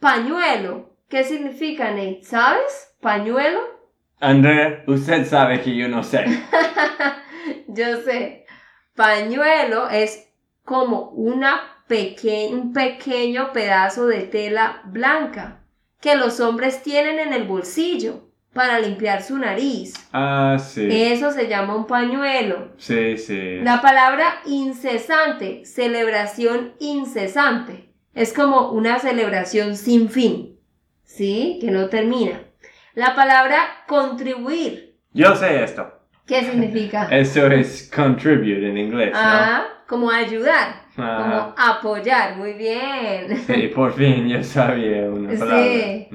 pañuelo, 0.00 0.96
¿qué 1.10 1.24
significa, 1.24 1.90
Nate? 1.90 2.22
¿Sabes? 2.22 2.94
¿Pañuelo? 3.02 3.60
Andrea, 4.20 4.82
usted 4.86 5.26
sabe 5.26 5.60
que 5.60 5.76
yo 5.76 5.88
no 5.88 6.02
sé. 6.02 6.24
Yo 7.68 7.98
sé. 8.02 8.46
Pañuelo 8.96 9.88
es 9.88 10.28
como 10.64 11.10
una 11.10 11.60
peque- 11.88 12.48
un 12.52 12.72
pequeño 12.72 13.52
pedazo 13.52 14.06
de 14.06 14.22
tela 14.22 14.82
blanca 14.86 15.62
que 16.00 16.16
los 16.16 16.40
hombres 16.40 16.82
tienen 16.82 17.18
en 17.18 17.32
el 17.32 17.44
bolsillo 17.44 18.29
para 18.52 18.80
limpiar 18.80 19.22
su 19.22 19.38
nariz. 19.38 19.94
Ah, 20.12 20.56
sí. 20.58 20.88
Eso 20.90 21.30
se 21.30 21.46
llama 21.48 21.76
un 21.76 21.86
pañuelo. 21.86 22.72
Sí, 22.76 23.16
sí. 23.16 23.58
La 23.62 23.80
palabra 23.80 24.40
incesante, 24.46 25.64
celebración 25.64 26.72
incesante, 26.80 27.90
es 28.14 28.32
como 28.32 28.70
una 28.72 28.98
celebración 28.98 29.76
sin 29.76 30.08
fin, 30.08 30.58
¿sí? 31.04 31.58
Que 31.60 31.70
no 31.70 31.88
termina. 31.88 32.40
La 32.94 33.14
palabra 33.14 33.58
contribuir, 33.86 34.96
Yo 35.12 35.34
sé 35.36 35.62
esto. 35.64 35.88
¿Qué 36.26 36.42
significa? 36.44 37.08
Eso 37.10 37.46
es 37.46 37.90
contribute 37.94 38.68
en 38.68 38.78
inglés, 38.78 39.12
¿no? 39.12 39.18
Ah, 39.20 39.64
como 39.88 40.10
ayudar, 40.10 40.80
Ah. 40.96 41.52
como 41.54 41.54
apoyar, 41.56 42.36
muy 42.36 42.52
bien. 42.54 43.36
Sí, 43.46 43.68
por 43.74 43.92
fin 43.94 44.28
yo 44.28 44.42
sabía 44.42 45.02
una 45.08 45.36
palabra. 45.38 45.62
Sí. 45.64 46.08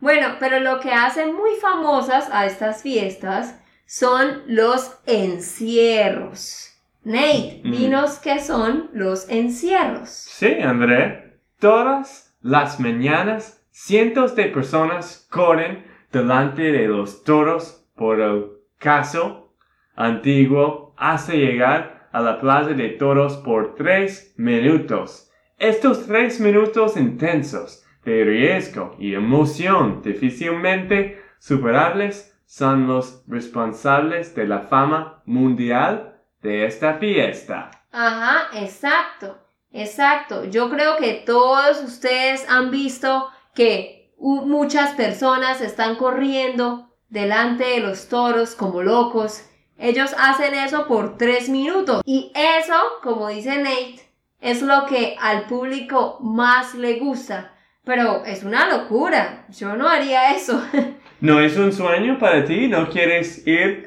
Bueno, 0.00 0.36
pero 0.40 0.60
lo 0.60 0.80
que 0.80 0.92
hacen 0.92 1.34
muy 1.34 1.50
famosas 1.60 2.28
a 2.32 2.46
estas 2.46 2.82
fiestas 2.82 3.60
son 3.86 4.42
los 4.46 4.98
encierros. 5.06 6.66
Nate, 7.02 7.60
Mm. 7.64 7.70
dinos 7.72 8.18
qué 8.18 8.40
son 8.40 8.90
los 8.92 9.28
encierros. 9.30 10.08
Sí, 10.10 10.54
André. 10.60 11.38
Todas 11.58 12.34
las 12.42 12.78
mañanas, 12.80 13.62
cientos 13.70 14.34
de 14.36 14.44
personas 14.46 15.26
corren 15.30 15.86
delante 16.12 16.62
de 16.72 16.86
los 16.88 17.22
toros 17.24 17.86
por 17.96 18.20
el 18.20 18.46
caso 18.78 19.54
antiguo 19.96 20.94
hasta 20.96 21.32
llegar 21.34 22.08
a 22.12 22.20
la 22.20 22.40
plaza 22.40 22.70
de 22.70 22.88
toros 22.90 23.36
por 23.38 23.74
tres 23.74 24.34
minutos. 24.36 25.30
Estos 25.58 26.06
tres 26.06 26.40
minutos 26.40 26.96
intensos 26.96 27.84
de 28.04 28.24
riesgo 28.24 28.96
y 28.98 29.14
emoción 29.14 30.02
difícilmente 30.02 31.22
superables 31.38 32.34
son 32.46 32.86
los 32.88 33.22
responsables 33.28 34.34
de 34.34 34.46
la 34.46 34.60
fama 34.60 35.22
mundial 35.24 36.20
de 36.42 36.66
esta 36.66 36.94
fiesta. 36.94 37.70
Ajá, 37.92 38.48
exacto, 38.54 39.38
exacto. 39.72 40.44
Yo 40.44 40.70
creo 40.70 40.96
que 40.96 41.22
todos 41.24 41.82
ustedes 41.84 42.48
han 42.48 42.70
visto 42.70 43.28
que 43.54 44.12
muchas 44.18 44.94
personas 44.94 45.60
están 45.60 45.96
corriendo 45.96 46.90
delante 47.08 47.64
de 47.64 47.80
los 47.80 48.08
toros 48.08 48.54
como 48.54 48.82
locos. 48.82 49.44
Ellos 49.78 50.14
hacen 50.18 50.54
eso 50.54 50.86
por 50.86 51.16
tres 51.16 51.48
minutos. 51.48 52.02
Y 52.04 52.32
eso, 52.34 52.74
como 53.02 53.28
dice 53.28 53.58
Nate, 53.58 54.00
es 54.40 54.62
lo 54.62 54.86
que 54.86 55.16
al 55.20 55.46
público 55.46 56.18
más 56.20 56.74
le 56.74 56.98
gusta. 56.98 57.52
Pero 57.84 58.24
es 58.24 58.44
una 58.44 58.68
locura. 58.68 59.46
Yo 59.48 59.74
no 59.76 59.88
haría 59.88 60.32
eso. 60.34 60.62
¿No 61.20 61.40
es 61.40 61.56
un 61.56 61.72
sueño 61.72 62.18
para 62.18 62.44
ti? 62.44 62.66
¿No 62.68 62.88
quieres 62.88 63.46
ir 63.46 63.86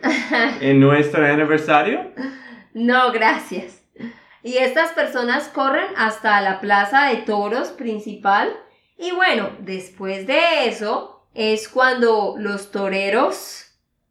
en 0.61 0.79
nuestro 0.79 1.25
aniversario? 1.25 2.11
No, 2.73 3.11
gracias. 3.11 3.83
Y 4.43 4.57
estas 4.57 4.91
personas 4.91 5.47
corren 5.47 5.87
hasta 5.95 6.41
la 6.41 6.59
plaza 6.59 7.07
de 7.09 7.17
toros 7.17 7.69
principal. 7.69 8.51
Y 8.97 9.11
bueno, 9.11 9.49
después 9.59 10.27
de 10.27 10.67
eso 10.67 11.27
es 11.33 11.67
cuando 11.69 12.35
los 12.37 12.69
toreros, 12.71 13.65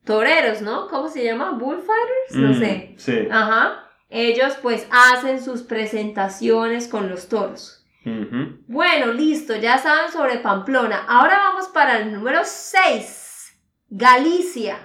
toreros, 0.04 0.62
¿no? 0.62 0.88
¿Cómo 0.88 1.08
se 1.08 1.22
llama? 1.24 1.52
Bullfighters, 1.52 2.34
no 2.34 2.48
Mm, 2.48 2.58
sé. 2.58 2.94
Sí. 2.96 3.28
Ajá. 3.30 3.84
Ellos 4.10 4.54
pues 4.62 4.86
hacen 4.90 5.42
sus 5.42 5.62
presentaciones 5.62 6.88
con 6.88 7.08
los 7.08 7.28
toros. 7.28 7.81
Bueno, 8.04 9.12
listo, 9.12 9.54
ya 9.56 9.78
saben 9.78 10.10
sobre 10.10 10.38
Pamplona. 10.38 11.04
Ahora 11.08 11.38
vamos 11.38 11.68
para 11.68 11.98
el 11.98 12.12
número 12.12 12.40
6. 12.44 13.60
Galicia. 13.90 14.78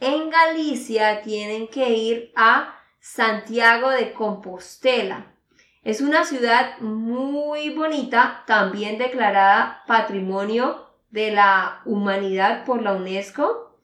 En 0.00 0.30
Galicia 0.30 1.22
tienen 1.22 1.68
que 1.68 1.90
ir 1.90 2.32
a 2.34 2.74
Santiago 2.98 3.90
de 3.90 4.12
Compostela. 4.12 5.34
Es 5.82 6.00
una 6.00 6.24
ciudad 6.24 6.78
muy 6.80 7.70
bonita, 7.70 8.42
también 8.46 8.98
declarada 8.98 9.84
Patrimonio 9.86 10.90
de 11.10 11.30
la 11.30 11.82
Humanidad 11.84 12.64
por 12.64 12.82
la 12.82 12.94
UNESCO. 12.94 13.78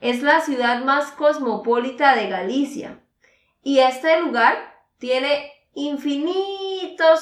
Es 0.00 0.22
la 0.22 0.40
ciudad 0.40 0.84
más 0.84 1.12
cosmopolita 1.12 2.14
de 2.14 2.28
Galicia. 2.28 3.00
Y 3.62 3.78
este 3.78 4.20
lugar 4.20 4.74
tiene 4.98 5.50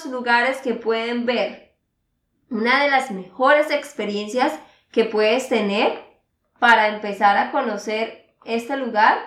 lugares 0.06 0.58
que 0.58 0.74
pueden 0.74 1.26
ver. 1.26 1.74
Una 2.50 2.82
de 2.82 2.90
las 2.90 3.10
mejores 3.10 3.70
experiencias 3.70 4.52
que 4.92 5.04
puedes 5.04 5.48
tener 5.48 6.02
para 6.58 6.88
empezar 6.88 7.36
a 7.36 7.50
conocer 7.50 8.34
este 8.44 8.76
lugar 8.76 9.18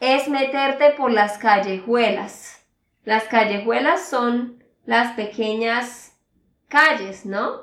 es 0.00 0.28
meterte 0.28 0.90
por 0.90 1.12
las 1.12 1.38
callejuelas. 1.38 2.66
Las 3.04 3.24
callejuelas 3.24 4.08
son 4.08 4.62
las 4.84 5.14
pequeñas 5.14 6.12
calles, 6.68 7.24
¿no? 7.24 7.62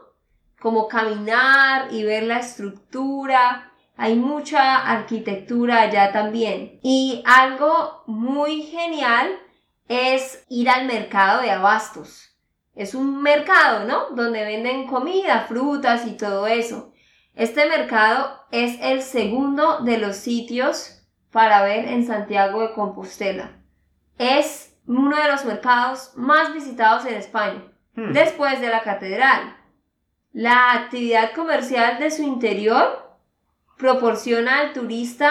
Como 0.60 0.88
caminar 0.88 1.94
y 1.94 2.04
ver 2.04 2.24
la 2.24 2.40
estructura. 2.40 3.72
Hay 3.98 4.16
mucha 4.16 4.78
arquitectura 4.78 5.82
allá 5.82 6.12
también. 6.12 6.80
Y 6.82 7.24
algo 7.26 8.04
muy 8.08 8.64
genial 8.64 9.40
es 9.90 10.46
ir 10.48 10.70
al 10.70 10.86
mercado 10.86 11.42
de 11.42 11.52
abastos. 11.52 12.38
Es 12.76 12.96
un 12.96 13.22
mercado, 13.22 13.84
¿no? 13.86 14.12
Donde 14.16 14.46
venden 14.46 14.88
comida, 14.88 15.46
frutas 15.48 16.08
y 16.08 16.16
todo 16.16 16.48
eso. 16.48 16.94
Este 17.36 17.68
mercado 17.68 18.46
es 18.52 18.80
el 18.82 19.02
segundo 19.02 19.80
de 19.80 19.98
los 19.98 20.16
sitios 20.16 21.02
para 21.32 21.64
ver 21.64 21.90
en 21.90 22.08
Santiago 22.08 22.62
de 22.62 22.74
Compostela. 22.74 23.52
Es 24.18 24.78
uno 24.88 25.18
de 25.18 25.28
los 25.28 25.44
mercados 25.44 26.14
más 26.16 26.54
visitados 26.54 27.06
en 27.06 27.16
España, 27.16 27.64
Hmm. 27.96 28.14
después 28.14 28.62
de 28.62 28.70
la 28.70 28.82
catedral. 28.82 29.58
La 30.32 30.74
actividad 30.74 31.34
comercial 31.34 32.00
de 32.00 32.12
su 32.12 32.22
interior 32.22 33.18
proporciona 33.78 34.60
al 34.60 34.74
turista 34.74 35.30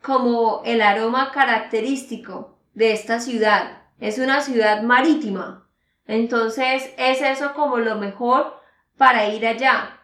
como 0.00 0.62
el 0.64 0.80
aroma 0.80 1.32
característico 1.32 2.51
de 2.74 2.92
esta 2.92 3.20
ciudad. 3.20 3.82
Es 4.00 4.18
una 4.18 4.40
ciudad 4.40 4.82
marítima. 4.82 5.68
Entonces 6.06 6.92
es 6.96 7.22
eso 7.22 7.54
como 7.54 7.78
lo 7.78 7.96
mejor 7.96 8.60
para 8.96 9.28
ir 9.28 9.46
allá. 9.46 10.00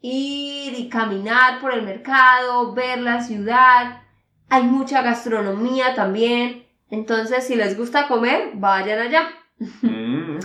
Ir 0.00 0.78
y 0.78 0.88
caminar 0.88 1.60
por 1.60 1.74
el 1.74 1.82
mercado, 1.82 2.72
ver 2.72 3.00
la 3.00 3.22
ciudad. 3.22 4.02
Hay 4.48 4.62
mucha 4.62 5.02
gastronomía 5.02 5.94
también. 5.94 6.66
Entonces 6.90 7.46
si 7.46 7.56
les 7.56 7.76
gusta 7.76 8.08
comer, 8.08 8.52
vayan 8.54 8.98
allá. 8.98 9.30
Mm. 9.82 10.38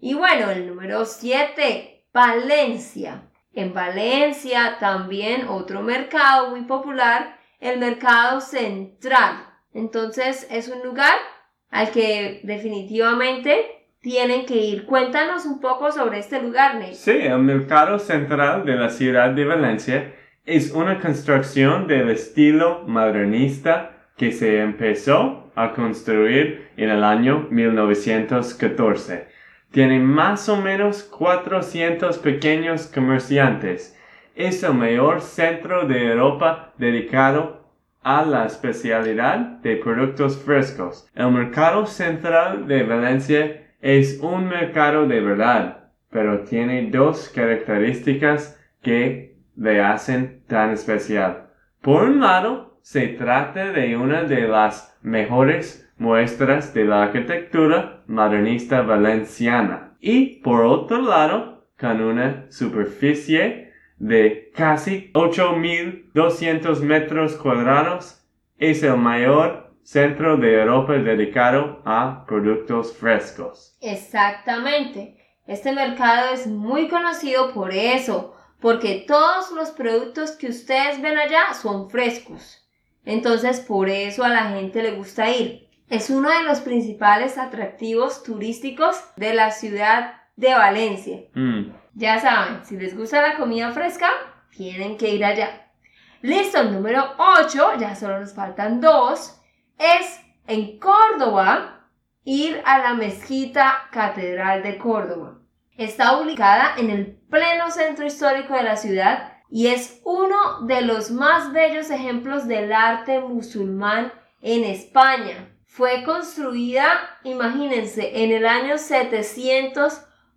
Y 0.00 0.14
bueno, 0.14 0.50
el 0.50 0.66
número 0.66 1.04
7, 1.04 2.08
Valencia. 2.12 3.22
En 3.54 3.72
Valencia 3.72 4.76
también 4.78 5.48
otro 5.48 5.80
mercado 5.80 6.50
muy 6.50 6.62
popular, 6.62 7.38
el 7.60 7.78
mercado 7.78 8.40
central. 8.40 9.53
Entonces 9.74 10.46
es 10.50 10.68
un 10.68 10.82
lugar 10.82 11.14
al 11.70 11.90
que 11.90 12.40
definitivamente 12.44 13.84
tienen 14.00 14.46
que 14.46 14.56
ir. 14.56 14.86
Cuéntanos 14.86 15.44
un 15.44 15.60
poco 15.60 15.90
sobre 15.90 16.20
este 16.20 16.40
lugar, 16.40 16.76
Nate. 16.76 16.94
Sí, 16.94 17.10
el 17.10 17.38
mercado 17.38 17.98
central 17.98 18.64
de 18.64 18.76
la 18.76 18.88
ciudad 18.88 19.30
de 19.30 19.44
Valencia 19.44 20.14
es 20.46 20.70
una 20.72 21.00
construcción 21.00 21.86
del 21.86 22.10
estilo 22.10 22.84
modernista 22.86 24.08
que 24.16 24.30
se 24.30 24.60
empezó 24.60 25.50
a 25.56 25.72
construir 25.72 26.68
en 26.76 26.90
el 26.90 27.02
año 27.02 27.48
1914. 27.50 29.26
Tiene 29.72 29.98
más 29.98 30.48
o 30.48 30.56
menos 30.56 31.02
400 31.02 32.18
pequeños 32.18 32.86
comerciantes. 32.86 33.98
Es 34.36 34.62
el 34.62 34.74
mayor 34.74 35.20
centro 35.20 35.86
de 35.86 36.12
Europa 36.12 36.74
dedicado 36.78 37.63
a 38.04 38.24
la 38.24 38.44
especialidad 38.44 39.38
de 39.62 39.76
productos 39.76 40.40
frescos. 40.42 41.10
El 41.14 41.32
mercado 41.32 41.86
central 41.86 42.68
de 42.68 42.84
Valencia 42.84 43.62
es 43.80 44.20
un 44.22 44.48
mercado 44.48 45.06
de 45.06 45.20
verdad, 45.20 45.90
pero 46.10 46.44
tiene 46.44 46.90
dos 46.90 47.30
características 47.34 48.60
que 48.82 49.36
le 49.56 49.80
hacen 49.80 50.42
tan 50.46 50.70
especial. 50.70 51.48
Por 51.80 52.04
un 52.04 52.20
lado, 52.20 52.78
se 52.82 53.08
trata 53.08 53.72
de 53.72 53.96
una 53.96 54.24
de 54.24 54.46
las 54.46 54.96
mejores 55.02 55.90
muestras 55.96 56.74
de 56.74 56.84
la 56.84 57.04
arquitectura 57.04 58.02
modernista 58.06 58.82
valenciana 58.82 59.96
y 60.00 60.40
por 60.42 60.64
otro 60.64 61.00
lado, 61.00 61.66
con 61.78 62.00
una 62.00 62.44
superficie 62.50 63.72
de 63.98 64.50
casi 64.54 65.10
8.200 65.12 66.80
metros 66.80 67.36
cuadrados, 67.36 68.22
es 68.58 68.82
el 68.82 68.96
mayor 68.96 69.74
centro 69.82 70.36
de 70.36 70.60
Europa 70.60 70.94
dedicado 70.94 71.82
a 71.84 72.24
productos 72.26 72.96
frescos. 72.96 73.76
Exactamente. 73.80 75.18
Este 75.46 75.72
mercado 75.72 76.32
es 76.32 76.46
muy 76.46 76.88
conocido 76.88 77.52
por 77.52 77.72
eso, 77.72 78.34
porque 78.60 79.04
todos 79.06 79.50
los 79.52 79.70
productos 79.70 80.32
que 80.32 80.48
ustedes 80.48 81.02
ven 81.02 81.18
allá 81.18 81.52
son 81.54 81.90
frescos. 81.90 82.66
Entonces, 83.04 83.60
por 83.60 83.90
eso 83.90 84.24
a 84.24 84.30
la 84.30 84.44
gente 84.50 84.82
le 84.82 84.92
gusta 84.92 85.30
ir. 85.30 85.68
Es 85.90 86.08
uno 86.08 86.30
de 86.30 86.44
los 86.44 86.60
principales 86.60 87.36
atractivos 87.36 88.22
turísticos 88.22 88.96
de 89.16 89.34
la 89.34 89.50
ciudad 89.50 90.14
de 90.36 90.54
Valencia. 90.54 91.18
Mm. 91.34 91.83
Ya 91.94 92.20
saben, 92.20 92.64
si 92.64 92.76
les 92.76 92.96
gusta 92.96 93.22
la 93.22 93.36
comida 93.36 93.70
fresca, 93.70 94.08
tienen 94.50 94.96
que 94.96 95.10
ir 95.10 95.24
allá. 95.24 95.70
Listo, 96.22 96.60
el 96.60 96.72
número 96.72 97.04
8, 97.18 97.74
ya 97.78 97.94
solo 97.94 98.18
nos 98.18 98.34
faltan 98.34 98.80
dos, 98.80 99.40
es 99.78 100.20
en 100.46 100.78
Córdoba 100.78 101.88
ir 102.24 102.62
a 102.64 102.78
la 102.78 102.94
mezquita 102.94 103.88
Catedral 103.92 104.62
de 104.62 104.78
Córdoba. 104.78 105.38
Está 105.76 106.18
ubicada 106.18 106.74
en 106.78 106.90
el 106.90 107.16
pleno 107.30 107.70
centro 107.70 108.06
histórico 108.06 108.54
de 108.54 108.62
la 108.62 108.76
ciudad 108.76 109.32
y 109.50 109.68
es 109.68 110.00
uno 110.04 110.62
de 110.62 110.82
los 110.82 111.10
más 111.10 111.52
bellos 111.52 111.90
ejemplos 111.90 112.48
del 112.48 112.72
arte 112.72 113.20
musulmán 113.20 114.12
en 114.40 114.64
España. 114.64 115.50
Fue 115.66 116.04
construida, 116.04 117.18
imagínense, 117.24 118.24
en 118.24 118.32
el 118.32 118.46
año 118.46 118.78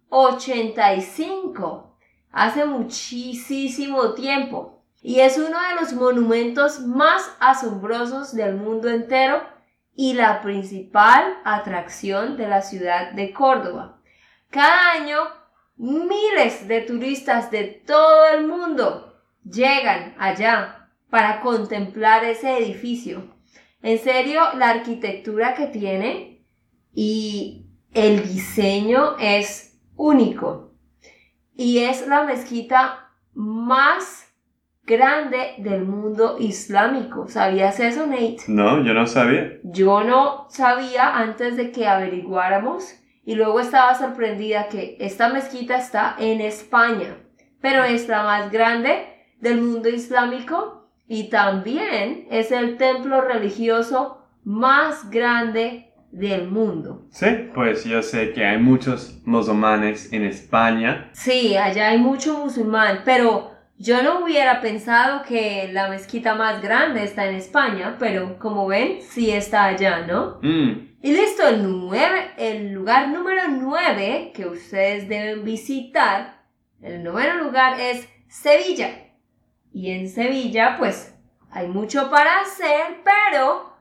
785, 0.10 1.98
hace 2.32 2.66
muchísimo 2.66 4.14
tiempo, 4.14 4.84
y 5.02 5.20
es 5.20 5.38
uno 5.38 5.58
de 5.62 5.76
los 5.80 5.94
monumentos 5.94 6.82
más 6.82 7.30
asombrosos 7.40 8.34
del 8.34 8.56
mundo 8.56 8.90
entero 8.90 9.42
y 9.96 10.14
la 10.14 10.42
principal 10.42 11.38
atracción 11.44 12.38
de 12.38 12.48
la 12.48 12.62
ciudad 12.62 13.12
de 13.12 13.34
Córdoba. 13.34 14.00
Cada 14.50 14.94
año, 14.94 15.18
miles 15.76 16.68
de 16.68 16.82
turistas 16.82 17.52
de 17.52 17.64
todo 17.86 18.28
el 18.28 18.48
mundo 18.48 19.22
llegan 19.44 20.16
allá 20.20 20.90
para 21.10 21.42
contemplar 21.42 22.24
ese 22.24 22.58
edificio. 22.58 23.36
En 23.82 24.00
serio, 24.00 24.42
la 24.56 24.70
arquitectura 24.70 25.54
que 25.54 25.68
tiene 25.68 26.46
y 26.94 27.68
el 27.94 28.28
diseño 28.28 29.18
es 29.20 29.67
único. 29.98 30.72
Y 31.54 31.80
es 31.80 32.08
la 32.08 32.24
mezquita 32.24 33.10
más 33.34 34.28
grande 34.84 35.56
del 35.58 35.84
mundo 35.84 36.38
islámico. 36.40 37.28
¿Sabías 37.28 37.80
eso, 37.80 38.08
Nate? 38.08 38.38
No, 38.48 38.84
yo 38.84 38.94
no 38.94 39.06
sabía. 39.06 39.60
Yo 39.64 40.04
no 40.04 40.48
sabía 40.50 41.18
antes 41.18 41.58
de 41.58 41.72
que 41.72 41.88
averiguáramos 41.88 42.96
y 43.26 43.36
luego 43.36 43.60
estaba 43.60 43.94
sorprendida 43.96 44.70
que 44.70 44.96
esta 45.02 45.28
mezquita 45.28 45.78
está 45.78 46.16
en 46.18 46.40
España, 46.40 47.18
pero 47.60 47.84
es 47.84 48.08
la 48.08 48.24
más 48.24 48.50
grande 48.50 49.06
del 49.42 49.62
mundo 49.62 49.90
islámico 49.90 50.88
y 51.08 51.30
también 51.30 52.26
es 52.32 52.54
el 52.54 52.78
templo 52.78 53.20
religioso 53.20 54.26
más 54.46 55.10
grande 55.10 55.87
del 56.12 56.48
mundo. 56.48 57.06
Sí, 57.12 57.28
pues 57.54 57.84
yo 57.84 58.02
sé 58.02 58.34
que 58.34 58.46
hay 58.46 58.58
muchos 58.58 59.22
musulmanes 59.26 60.12
en 60.14 60.24
España. 60.26 61.10
Sí, 61.14 61.56
allá 61.58 61.90
hay 61.90 61.98
mucho 61.98 62.38
musulmán, 62.38 63.02
pero 63.06 63.52
yo 63.78 64.02
no 64.02 64.24
hubiera 64.24 64.62
pensado 64.62 65.22
que 65.24 65.70
la 65.72 65.90
mezquita 65.90 66.34
más 66.36 66.62
grande 66.62 67.04
está 67.04 67.28
en 67.28 67.36
España, 67.36 67.96
pero 68.00 68.40
como 68.40 68.66
ven, 68.68 69.00
sí 69.02 69.32
está 69.32 69.66
allá, 69.66 70.06
¿no? 70.08 70.40
Mm, 70.42 70.88
Y 71.04 71.12
listo, 71.12 71.48
el, 71.48 71.62
nueve, 71.70 72.32
el 72.38 72.72
lugar 72.72 73.10
número 73.10 73.44
9 73.50 74.32
que 74.34 74.48
ustedes 74.48 75.08
deben 75.08 75.44
visitar, 75.44 76.42
el 76.82 77.04
noveno 77.04 77.36
lugar 77.44 77.80
es 77.80 78.08
Sevilla. 78.28 78.90
Y 79.72 79.92
en 79.92 80.10
Sevilla, 80.10 80.76
pues, 80.80 81.14
hay 81.52 81.68
mucho 81.68 82.10
para 82.10 82.42
hacer, 82.42 83.02
pero 83.04 83.77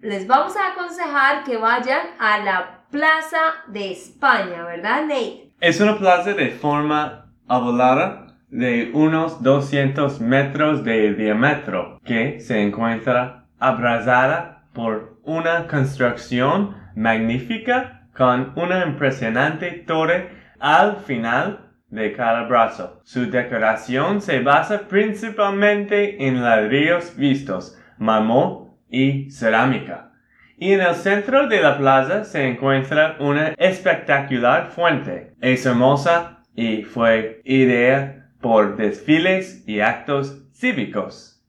les 0.00 0.26
vamos 0.26 0.56
a 0.56 0.72
aconsejar 0.72 1.44
que 1.44 1.56
vayan 1.56 2.06
a 2.18 2.38
la 2.38 2.74
Plaza 2.90 3.38
de 3.66 3.92
España, 3.92 4.64
¿verdad, 4.64 5.02
Nate? 5.02 5.52
Es 5.60 5.80
una 5.80 5.98
plaza 5.98 6.32
de 6.32 6.50
forma 6.50 7.26
ovalada 7.46 8.36
de 8.48 8.92
unos 8.94 9.42
200 9.42 10.20
metros 10.20 10.84
de 10.84 11.12
diámetro 11.14 12.00
que 12.04 12.40
se 12.40 12.62
encuentra 12.62 13.44
abrazada 13.58 14.62
por 14.72 15.18
una 15.24 15.66
construcción 15.66 16.76
magnífica 16.96 18.08
con 18.16 18.52
una 18.56 18.86
impresionante 18.86 19.72
torre 19.86 20.30
al 20.60 20.96
final 20.96 21.72
de 21.90 22.12
cada 22.14 22.44
brazo. 22.44 23.02
Su 23.04 23.30
decoración 23.30 24.22
se 24.22 24.40
basa 24.40 24.88
principalmente 24.88 26.26
en 26.26 26.42
ladrillos 26.42 27.16
vistos, 27.16 27.78
mármol 27.98 28.67
y 28.90 29.30
cerámica. 29.30 30.12
Y 30.56 30.72
en 30.72 30.80
el 30.80 30.94
centro 30.96 31.46
de 31.46 31.62
la 31.62 31.78
plaza 31.78 32.24
se 32.24 32.48
encuentra 32.48 33.16
una 33.20 33.54
espectacular 33.58 34.70
fuente. 34.70 35.34
Es 35.40 35.64
hermosa 35.66 36.42
y 36.56 36.82
fue 36.82 37.40
idea 37.44 38.28
por 38.40 38.76
desfiles 38.76 39.62
y 39.68 39.80
actos 39.80 40.42
cívicos. 40.52 41.40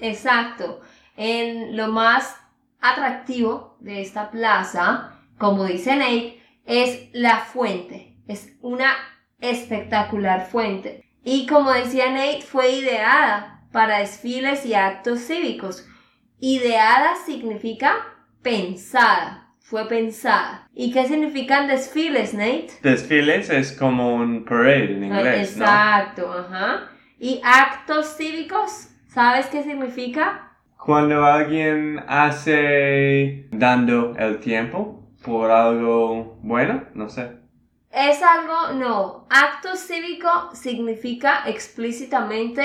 Exacto. 0.00 0.80
En 1.16 1.76
lo 1.76 1.88
más 1.88 2.36
atractivo 2.80 3.76
de 3.80 4.00
esta 4.00 4.30
plaza, 4.30 5.12
como 5.38 5.64
dice 5.64 5.96
Nate, 5.96 6.40
es 6.64 7.08
la 7.12 7.38
fuente. 7.38 8.16
Es 8.28 8.56
una 8.60 8.92
espectacular 9.40 10.46
fuente. 10.46 11.04
Y 11.24 11.46
como 11.46 11.72
decía 11.72 12.10
Nate, 12.10 12.42
fue 12.42 12.70
ideada 12.70 13.64
para 13.72 13.98
desfiles 13.98 14.64
y 14.64 14.74
actos 14.74 15.20
cívicos. 15.26 15.86
Ideada 16.38 17.16
significa 17.24 17.96
pensada. 18.42 19.54
Fue 19.58 19.88
pensada. 19.88 20.68
¿Y 20.74 20.92
qué 20.92 21.06
significan 21.06 21.66
desfiles, 21.66 22.34
Nate? 22.34 22.68
Desfiles 22.82 23.50
es 23.50 23.72
como 23.72 24.14
un 24.14 24.44
parade 24.44 24.92
en 24.92 25.04
inglés, 25.04 25.56
¿no? 25.56 25.64
Exacto, 25.64 26.32
ajá. 26.32 26.90
¿Y 27.18 27.40
actos 27.42 28.16
cívicos? 28.16 28.90
¿Sabes 29.08 29.46
qué 29.46 29.62
significa? 29.62 30.52
Cuando 30.76 31.24
alguien 31.24 32.04
hace 32.06 33.48
dando 33.50 34.14
el 34.18 34.38
tiempo 34.38 35.10
por 35.24 35.50
algo 35.50 36.38
bueno, 36.42 36.84
no 36.94 37.08
sé. 37.08 37.32
Es 37.90 38.22
algo, 38.22 38.74
no. 38.74 39.26
Acto 39.30 39.74
cívico 39.74 40.50
significa 40.52 41.44
explícitamente 41.46 42.62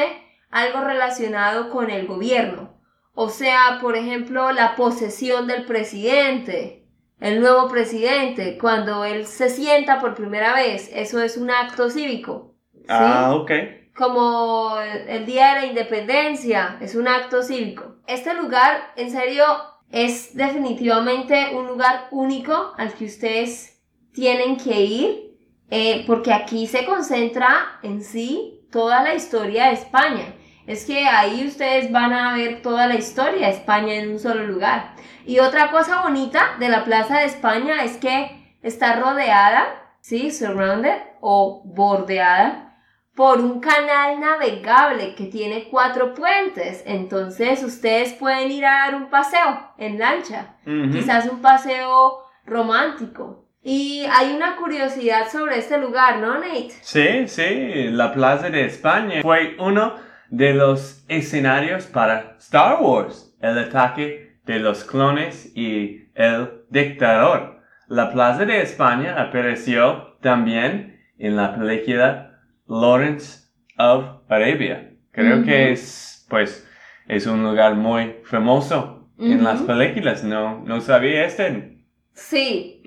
algo 0.51 0.81
relacionado 0.81 1.69
con 1.69 1.89
el 1.89 2.05
gobierno. 2.05 2.70
O 3.13 3.29
sea, 3.29 3.79
por 3.81 3.95
ejemplo, 3.95 4.51
la 4.51 4.75
posesión 4.75 5.47
del 5.47 5.65
presidente, 5.65 6.85
el 7.19 7.39
nuevo 7.39 7.67
presidente, 7.67 8.57
cuando 8.57 9.05
él 9.05 9.27
se 9.27 9.49
sienta 9.49 9.99
por 9.99 10.15
primera 10.15 10.55
vez, 10.55 10.89
eso 10.93 11.21
es 11.21 11.37
un 11.37 11.51
acto 11.51 11.89
cívico. 11.89 12.55
¿sí? 12.73 12.85
Ah, 12.89 13.35
ok. 13.35 13.51
como 13.95 14.77
el, 14.79 15.25
Día 15.25 15.53
de 15.53 15.61
la 15.61 15.65
Independencia, 15.67 16.77
es 16.81 16.95
un 16.95 17.07
acto 17.07 17.43
cívico. 17.43 17.97
Este 18.07 18.33
lugar, 18.33 18.91
en 18.95 19.11
serio, 19.11 19.45
es 19.91 20.35
definitivamente 20.35 21.53
un 21.53 21.67
lugar 21.67 22.07
único 22.11 22.73
al 22.77 22.93
que 22.93 23.05
ustedes 23.05 23.81
tienen 24.13 24.57
que 24.57 24.81
ir, 24.81 25.37
eh, 25.69 26.03
porque 26.07 26.33
aquí 26.33 26.65
se 26.65 26.85
concentra 26.85 27.79
en 27.83 28.03
sí 28.03 28.61
toda 28.71 29.03
la 29.03 29.13
historia 29.13 29.67
de 29.67 29.73
España. 29.73 30.33
Es 30.71 30.85
que 30.85 31.05
ahí 31.05 31.45
ustedes 31.45 31.91
van 31.91 32.13
a 32.13 32.33
ver 32.33 32.61
toda 32.61 32.87
la 32.87 32.95
historia 32.95 33.47
de 33.47 33.53
España 33.53 33.95
en 33.95 34.09
un 34.09 34.19
solo 34.19 34.47
lugar. 34.47 34.93
Y 35.25 35.39
otra 35.39 35.69
cosa 35.69 36.01
bonita 36.01 36.55
de 36.59 36.69
la 36.69 36.85
Plaza 36.85 37.19
de 37.19 37.25
España 37.25 37.83
es 37.83 37.97
que 37.97 38.55
está 38.63 38.95
rodeada, 38.95 39.65
¿sí? 39.99 40.31
Surrounded 40.31 40.97
o 41.19 41.61
bordeada 41.65 42.77
por 43.15 43.41
un 43.41 43.59
canal 43.59 44.21
navegable 44.21 45.13
que 45.15 45.25
tiene 45.25 45.67
cuatro 45.69 46.13
puentes. 46.13 46.83
Entonces 46.85 47.61
ustedes 47.63 48.13
pueden 48.13 48.49
ir 48.49 48.65
a 48.65 48.85
dar 48.85 48.95
un 48.95 49.09
paseo 49.09 49.73
en 49.77 49.99
lancha, 49.99 50.55
quizás 50.63 51.27
un 51.27 51.41
paseo 51.41 52.19
romántico. 52.45 53.45
Y 53.61 54.05
hay 54.09 54.33
una 54.33 54.55
curiosidad 54.55 55.29
sobre 55.29 55.59
este 55.59 55.77
lugar, 55.77 56.19
¿no, 56.19 56.35
Nate? 56.35 56.71
Sí, 56.79 57.27
sí, 57.27 57.89
la 57.89 58.13
Plaza 58.13 58.49
de 58.49 58.63
España 58.63 59.21
fue 59.21 59.57
uno 59.59 60.10
de 60.31 60.53
los 60.53 61.03
escenarios 61.09 61.85
para 61.85 62.35
Star 62.39 62.81
Wars, 62.81 63.35
el 63.41 63.59
ataque 63.59 64.37
de 64.45 64.59
los 64.59 64.85
clones 64.85 65.51
y 65.55 66.09
el 66.15 66.63
dictador. 66.69 67.59
La 67.87 68.11
Plaza 68.11 68.45
de 68.45 68.61
España 68.61 69.21
apareció 69.21 70.17
también 70.21 70.99
en 71.19 71.35
la 71.35 71.53
película 71.53 72.39
Lawrence 72.65 73.49
of 73.77 74.05
Arabia. 74.29 74.93
Creo 75.11 75.43
que 75.43 75.73
es, 75.73 76.25
pues, 76.29 76.65
es 77.09 77.27
un 77.27 77.43
lugar 77.43 77.75
muy 77.75 78.15
famoso 78.23 79.09
en 79.19 79.43
las 79.43 79.61
películas. 79.61 80.23
No, 80.23 80.63
no 80.63 80.79
sabía 80.79 81.25
este. 81.25 81.83
Sí, 82.13 82.81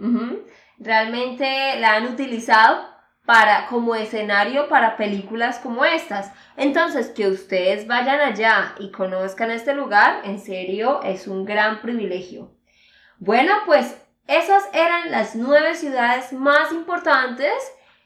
realmente 0.78 1.78
la 1.78 1.96
han 1.96 2.06
utilizado 2.06 2.93
para, 3.24 3.66
como 3.66 3.94
escenario 3.94 4.68
para 4.68 4.96
películas 4.96 5.58
como 5.58 5.84
estas. 5.84 6.30
Entonces, 6.56 7.08
que 7.08 7.28
ustedes 7.28 7.86
vayan 7.86 8.20
allá 8.20 8.74
y 8.78 8.90
conozcan 8.90 9.50
este 9.50 9.74
lugar, 9.74 10.20
en 10.24 10.38
serio, 10.38 11.00
es 11.02 11.26
un 11.26 11.44
gran 11.44 11.80
privilegio. 11.80 12.52
Bueno, 13.18 13.52
pues 13.66 13.96
esas 14.26 14.68
eran 14.72 15.10
las 15.10 15.34
nueve 15.36 15.74
ciudades 15.74 16.32
más 16.32 16.72
importantes 16.72 17.52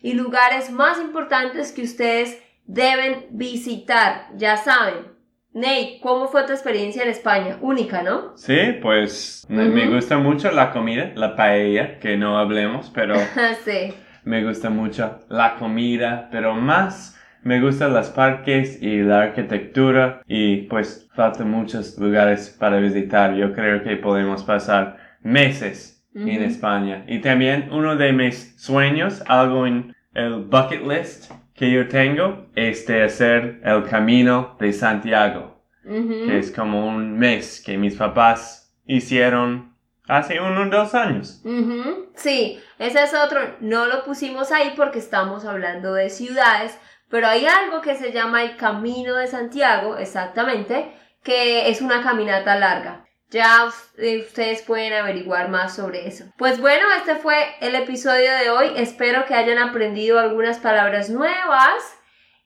y 0.00 0.14
lugares 0.14 0.70
más 0.70 0.98
importantes 1.00 1.72
que 1.72 1.82
ustedes 1.82 2.40
deben 2.64 3.26
visitar. 3.30 4.28
Ya 4.36 4.56
saben, 4.56 5.18
Nate, 5.52 5.98
¿cómo 6.02 6.28
fue 6.28 6.44
tu 6.44 6.52
experiencia 6.52 7.02
en 7.02 7.08
España? 7.08 7.58
Única, 7.60 8.02
¿no? 8.02 8.36
Sí, 8.36 8.56
pues 8.80 9.46
me- 9.48 9.88
gusta 9.88 10.18
mucho 10.18 10.52
la 10.52 10.70
comida, 10.72 11.10
la 11.16 11.34
paella, 11.34 11.98
que 11.98 12.16
no 12.16 12.38
hablemos, 12.38 12.90
pero 12.94 13.14
sí. 13.64 13.94
Me 14.28 14.44
gusta 14.44 14.68
mucho 14.68 15.20
la 15.30 15.56
comida, 15.56 16.28
pero 16.30 16.54
más 16.54 17.18
me 17.42 17.62
gustan 17.62 17.94
los 17.94 18.10
parques 18.10 18.82
y 18.82 18.98
la 18.98 19.22
arquitectura 19.22 20.20
y 20.26 20.68
pues 20.68 21.08
faltan 21.14 21.50
muchos 21.50 21.96
lugares 21.98 22.54
para 22.60 22.78
visitar. 22.78 23.34
Yo 23.34 23.54
creo 23.54 23.82
que 23.82 23.96
podemos 23.96 24.44
pasar 24.44 24.98
meses 25.22 26.04
en. 26.14 26.42
España. 26.42 27.04
Y 27.08 27.20
también 27.20 27.70
uno 27.72 27.96
de 27.96 28.12
mis 28.12 28.54
sueños, 28.60 29.22
algo 29.28 29.66
en 29.66 29.94
el 30.12 30.42
bucket 30.42 30.86
list 30.86 31.32
que 31.54 31.70
yo 31.70 31.88
tengo, 31.88 32.48
es 32.54 32.86
de 32.86 33.04
hacer 33.04 33.60
el 33.64 33.84
camino 33.84 34.56
de 34.60 34.72
Santiago, 34.74 35.62
que 35.84 36.38
es 36.38 36.50
como 36.50 36.86
un 36.86 37.18
mes 37.18 37.62
que 37.64 37.78
mis 37.78 37.94
papás 37.94 38.76
hicieron 38.84 39.72
hace 40.08 40.40
unos 40.40 40.70
dos 40.70 40.94
años. 40.94 41.42
Sí, 42.16 42.60
ese 42.78 43.02
es 43.02 43.14
otro. 43.14 43.56
No 43.60 43.86
lo 43.86 44.04
pusimos 44.04 44.50
ahí 44.50 44.72
porque 44.76 44.98
estamos 44.98 45.44
hablando 45.44 45.94
de 45.94 46.10
ciudades, 46.10 46.76
pero 47.08 47.28
hay 47.28 47.46
algo 47.46 47.80
que 47.80 47.94
se 47.96 48.12
llama 48.12 48.42
el 48.42 48.56
Camino 48.56 49.14
de 49.14 49.28
Santiago, 49.28 49.96
exactamente, 49.96 50.92
que 51.22 51.68
es 51.68 51.80
una 51.80 52.02
caminata 52.02 52.56
larga. 52.56 53.04
Ya 53.30 53.68
eh, 53.98 54.24
ustedes 54.26 54.62
pueden 54.62 54.94
averiguar 54.94 55.50
más 55.50 55.76
sobre 55.76 56.08
eso. 56.08 56.24
Pues 56.38 56.60
bueno, 56.60 56.86
este 56.96 57.14
fue 57.14 57.36
el 57.60 57.74
episodio 57.74 58.32
de 58.32 58.48
hoy. 58.48 58.72
Espero 58.76 59.26
que 59.26 59.34
hayan 59.34 59.58
aprendido 59.58 60.18
algunas 60.18 60.58
palabras 60.58 61.10
nuevas 61.10 61.98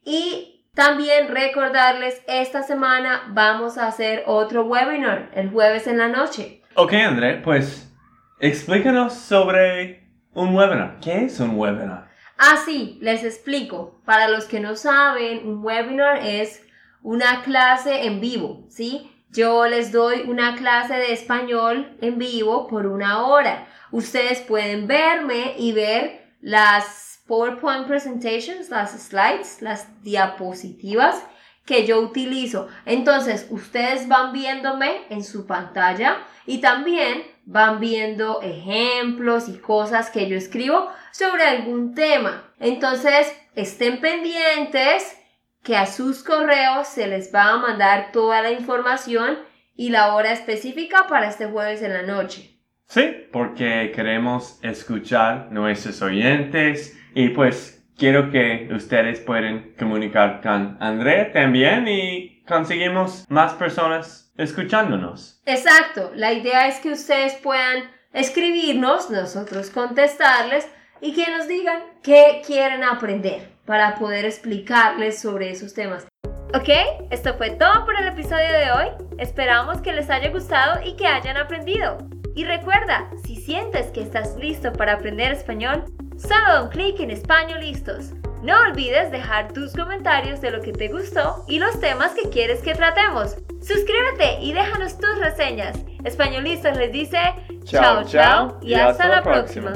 y 0.04 0.52
también 0.74 1.28
recordarles, 1.28 2.22
esta 2.26 2.62
semana 2.62 3.24
vamos 3.28 3.76
a 3.76 3.86
hacer 3.86 4.24
otro 4.26 4.64
webinar 4.64 5.30
el 5.34 5.50
jueves 5.50 5.86
en 5.86 5.98
la 5.98 6.08
noche. 6.08 6.61
Ok, 6.74 6.94
André, 6.94 7.34
pues 7.44 7.92
explícanos 8.40 9.12
sobre 9.12 10.08
un 10.32 10.54
webinar. 10.54 11.00
¿Qué 11.02 11.26
es 11.26 11.38
un 11.38 11.58
webinar? 11.58 12.08
Ah, 12.38 12.56
sí, 12.64 12.96
les 13.02 13.24
explico. 13.24 14.00
Para 14.06 14.28
los 14.28 14.46
que 14.46 14.58
no 14.58 14.74
saben, 14.74 15.46
un 15.46 15.62
webinar 15.62 16.24
es 16.24 16.66
una 17.02 17.42
clase 17.42 18.06
en 18.06 18.22
vivo, 18.22 18.64
¿sí? 18.70 19.12
Yo 19.28 19.66
les 19.66 19.92
doy 19.92 20.22
una 20.22 20.56
clase 20.56 20.94
de 20.94 21.12
español 21.12 21.94
en 22.00 22.18
vivo 22.18 22.66
por 22.68 22.86
una 22.86 23.26
hora. 23.26 23.66
Ustedes 23.90 24.40
pueden 24.40 24.86
verme 24.86 25.54
y 25.58 25.72
ver 25.72 26.24
las 26.40 27.22
PowerPoint 27.26 27.86
presentations, 27.86 28.70
las 28.70 28.92
slides, 28.92 29.60
las 29.60 30.02
diapositivas 30.02 31.22
que 31.64 31.86
yo 31.86 32.00
utilizo. 32.00 32.68
Entonces, 32.86 33.46
ustedes 33.50 34.08
van 34.08 34.32
viéndome 34.32 35.02
en 35.10 35.22
su 35.22 35.46
pantalla 35.46 36.18
y 36.46 36.60
también 36.60 37.22
van 37.44 37.80
viendo 37.80 38.40
ejemplos 38.42 39.48
y 39.48 39.58
cosas 39.58 40.10
que 40.10 40.28
yo 40.28 40.36
escribo 40.36 40.90
sobre 41.12 41.44
algún 41.44 41.94
tema. 41.94 42.44
Entonces, 42.58 43.32
estén 43.54 44.00
pendientes 44.00 45.16
que 45.62 45.76
a 45.76 45.86
sus 45.86 46.22
correos 46.22 46.88
se 46.88 47.06
les 47.06 47.32
va 47.32 47.50
a 47.50 47.58
mandar 47.58 48.10
toda 48.12 48.42
la 48.42 48.50
información 48.50 49.38
y 49.76 49.90
la 49.90 50.14
hora 50.14 50.32
específica 50.32 51.06
para 51.08 51.28
este 51.28 51.46
jueves 51.46 51.82
en 51.82 51.92
la 51.92 52.02
noche. 52.02 52.58
Sí, 52.86 53.28
porque 53.32 53.92
queremos 53.94 54.58
escuchar 54.62 55.50
nuestros 55.50 56.02
oyentes 56.02 56.98
y 57.14 57.30
pues 57.30 57.71
quiero 57.96 58.30
que 58.30 58.68
ustedes 58.72 59.20
puedan 59.20 59.72
comunicar 59.78 60.40
con 60.42 60.76
André 60.80 61.26
también 61.26 61.86
y 61.88 62.42
conseguimos 62.46 63.24
más 63.28 63.52
personas 63.54 64.32
escuchándonos. 64.36 65.40
Exacto, 65.46 66.10
la 66.14 66.32
idea 66.32 66.68
es 66.68 66.80
que 66.80 66.92
ustedes 66.92 67.34
puedan 67.34 67.84
escribirnos, 68.12 69.10
nosotros 69.10 69.70
contestarles 69.70 70.68
y 71.00 71.14
que 71.14 71.30
nos 71.30 71.48
digan 71.48 71.80
qué 72.02 72.42
quieren 72.46 72.84
aprender 72.84 73.50
para 73.66 73.96
poder 73.96 74.24
explicarles 74.24 75.20
sobre 75.20 75.50
esos 75.50 75.74
temas. 75.74 76.06
Ok, 76.54 76.68
esto 77.10 77.34
fue 77.34 77.50
todo 77.50 77.84
por 77.86 77.96
el 77.98 78.08
episodio 78.08 78.52
de 78.52 78.72
hoy. 78.72 78.88
Esperamos 79.18 79.80
que 79.80 79.92
les 79.92 80.10
haya 80.10 80.30
gustado 80.30 80.80
y 80.84 80.96
que 80.96 81.06
hayan 81.06 81.38
aprendido. 81.38 81.96
Y 82.34 82.44
recuerda, 82.44 83.10
si 83.24 83.31
sientes 83.52 83.90
que 83.90 84.00
estás 84.00 84.34
listo 84.36 84.72
para 84.72 84.94
aprender 84.94 85.30
español, 85.30 85.84
solo 86.16 86.64
un 86.64 86.70
clic 86.70 86.98
en 87.00 87.10
Español 87.10 87.60
Listos. 87.60 88.12
No 88.42 88.58
olvides 88.62 89.10
dejar 89.10 89.52
tus 89.52 89.74
comentarios 89.74 90.40
de 90.40 90.50
lo 90.50 90.62
que 90.62 90.72
te 90.72 90.88
gustó 90.88 91.44
y 91.46 91.58
los 91.58 91.78
temas 91.78 92.12
que 92.14 92.30
quieres 92.30 92.62
que 92.62 92.74
tratemos. 92.74 93.36
Suscríbete 93.60 94.40
y 94.40 94.54
déjanos 94.54 94.98
tus 94.98 95.18
reseñas. 95.18 95.78
Españolistas 96.02 96.78
les 96.78 96.92
dice 96.92 97.18
Chao, 97.64 98.04
chao, 98.04 98.58
y 98.62 98.72
hasta, 98.72 99.06
la 99.08 99.22
próxima. 99.22 99.74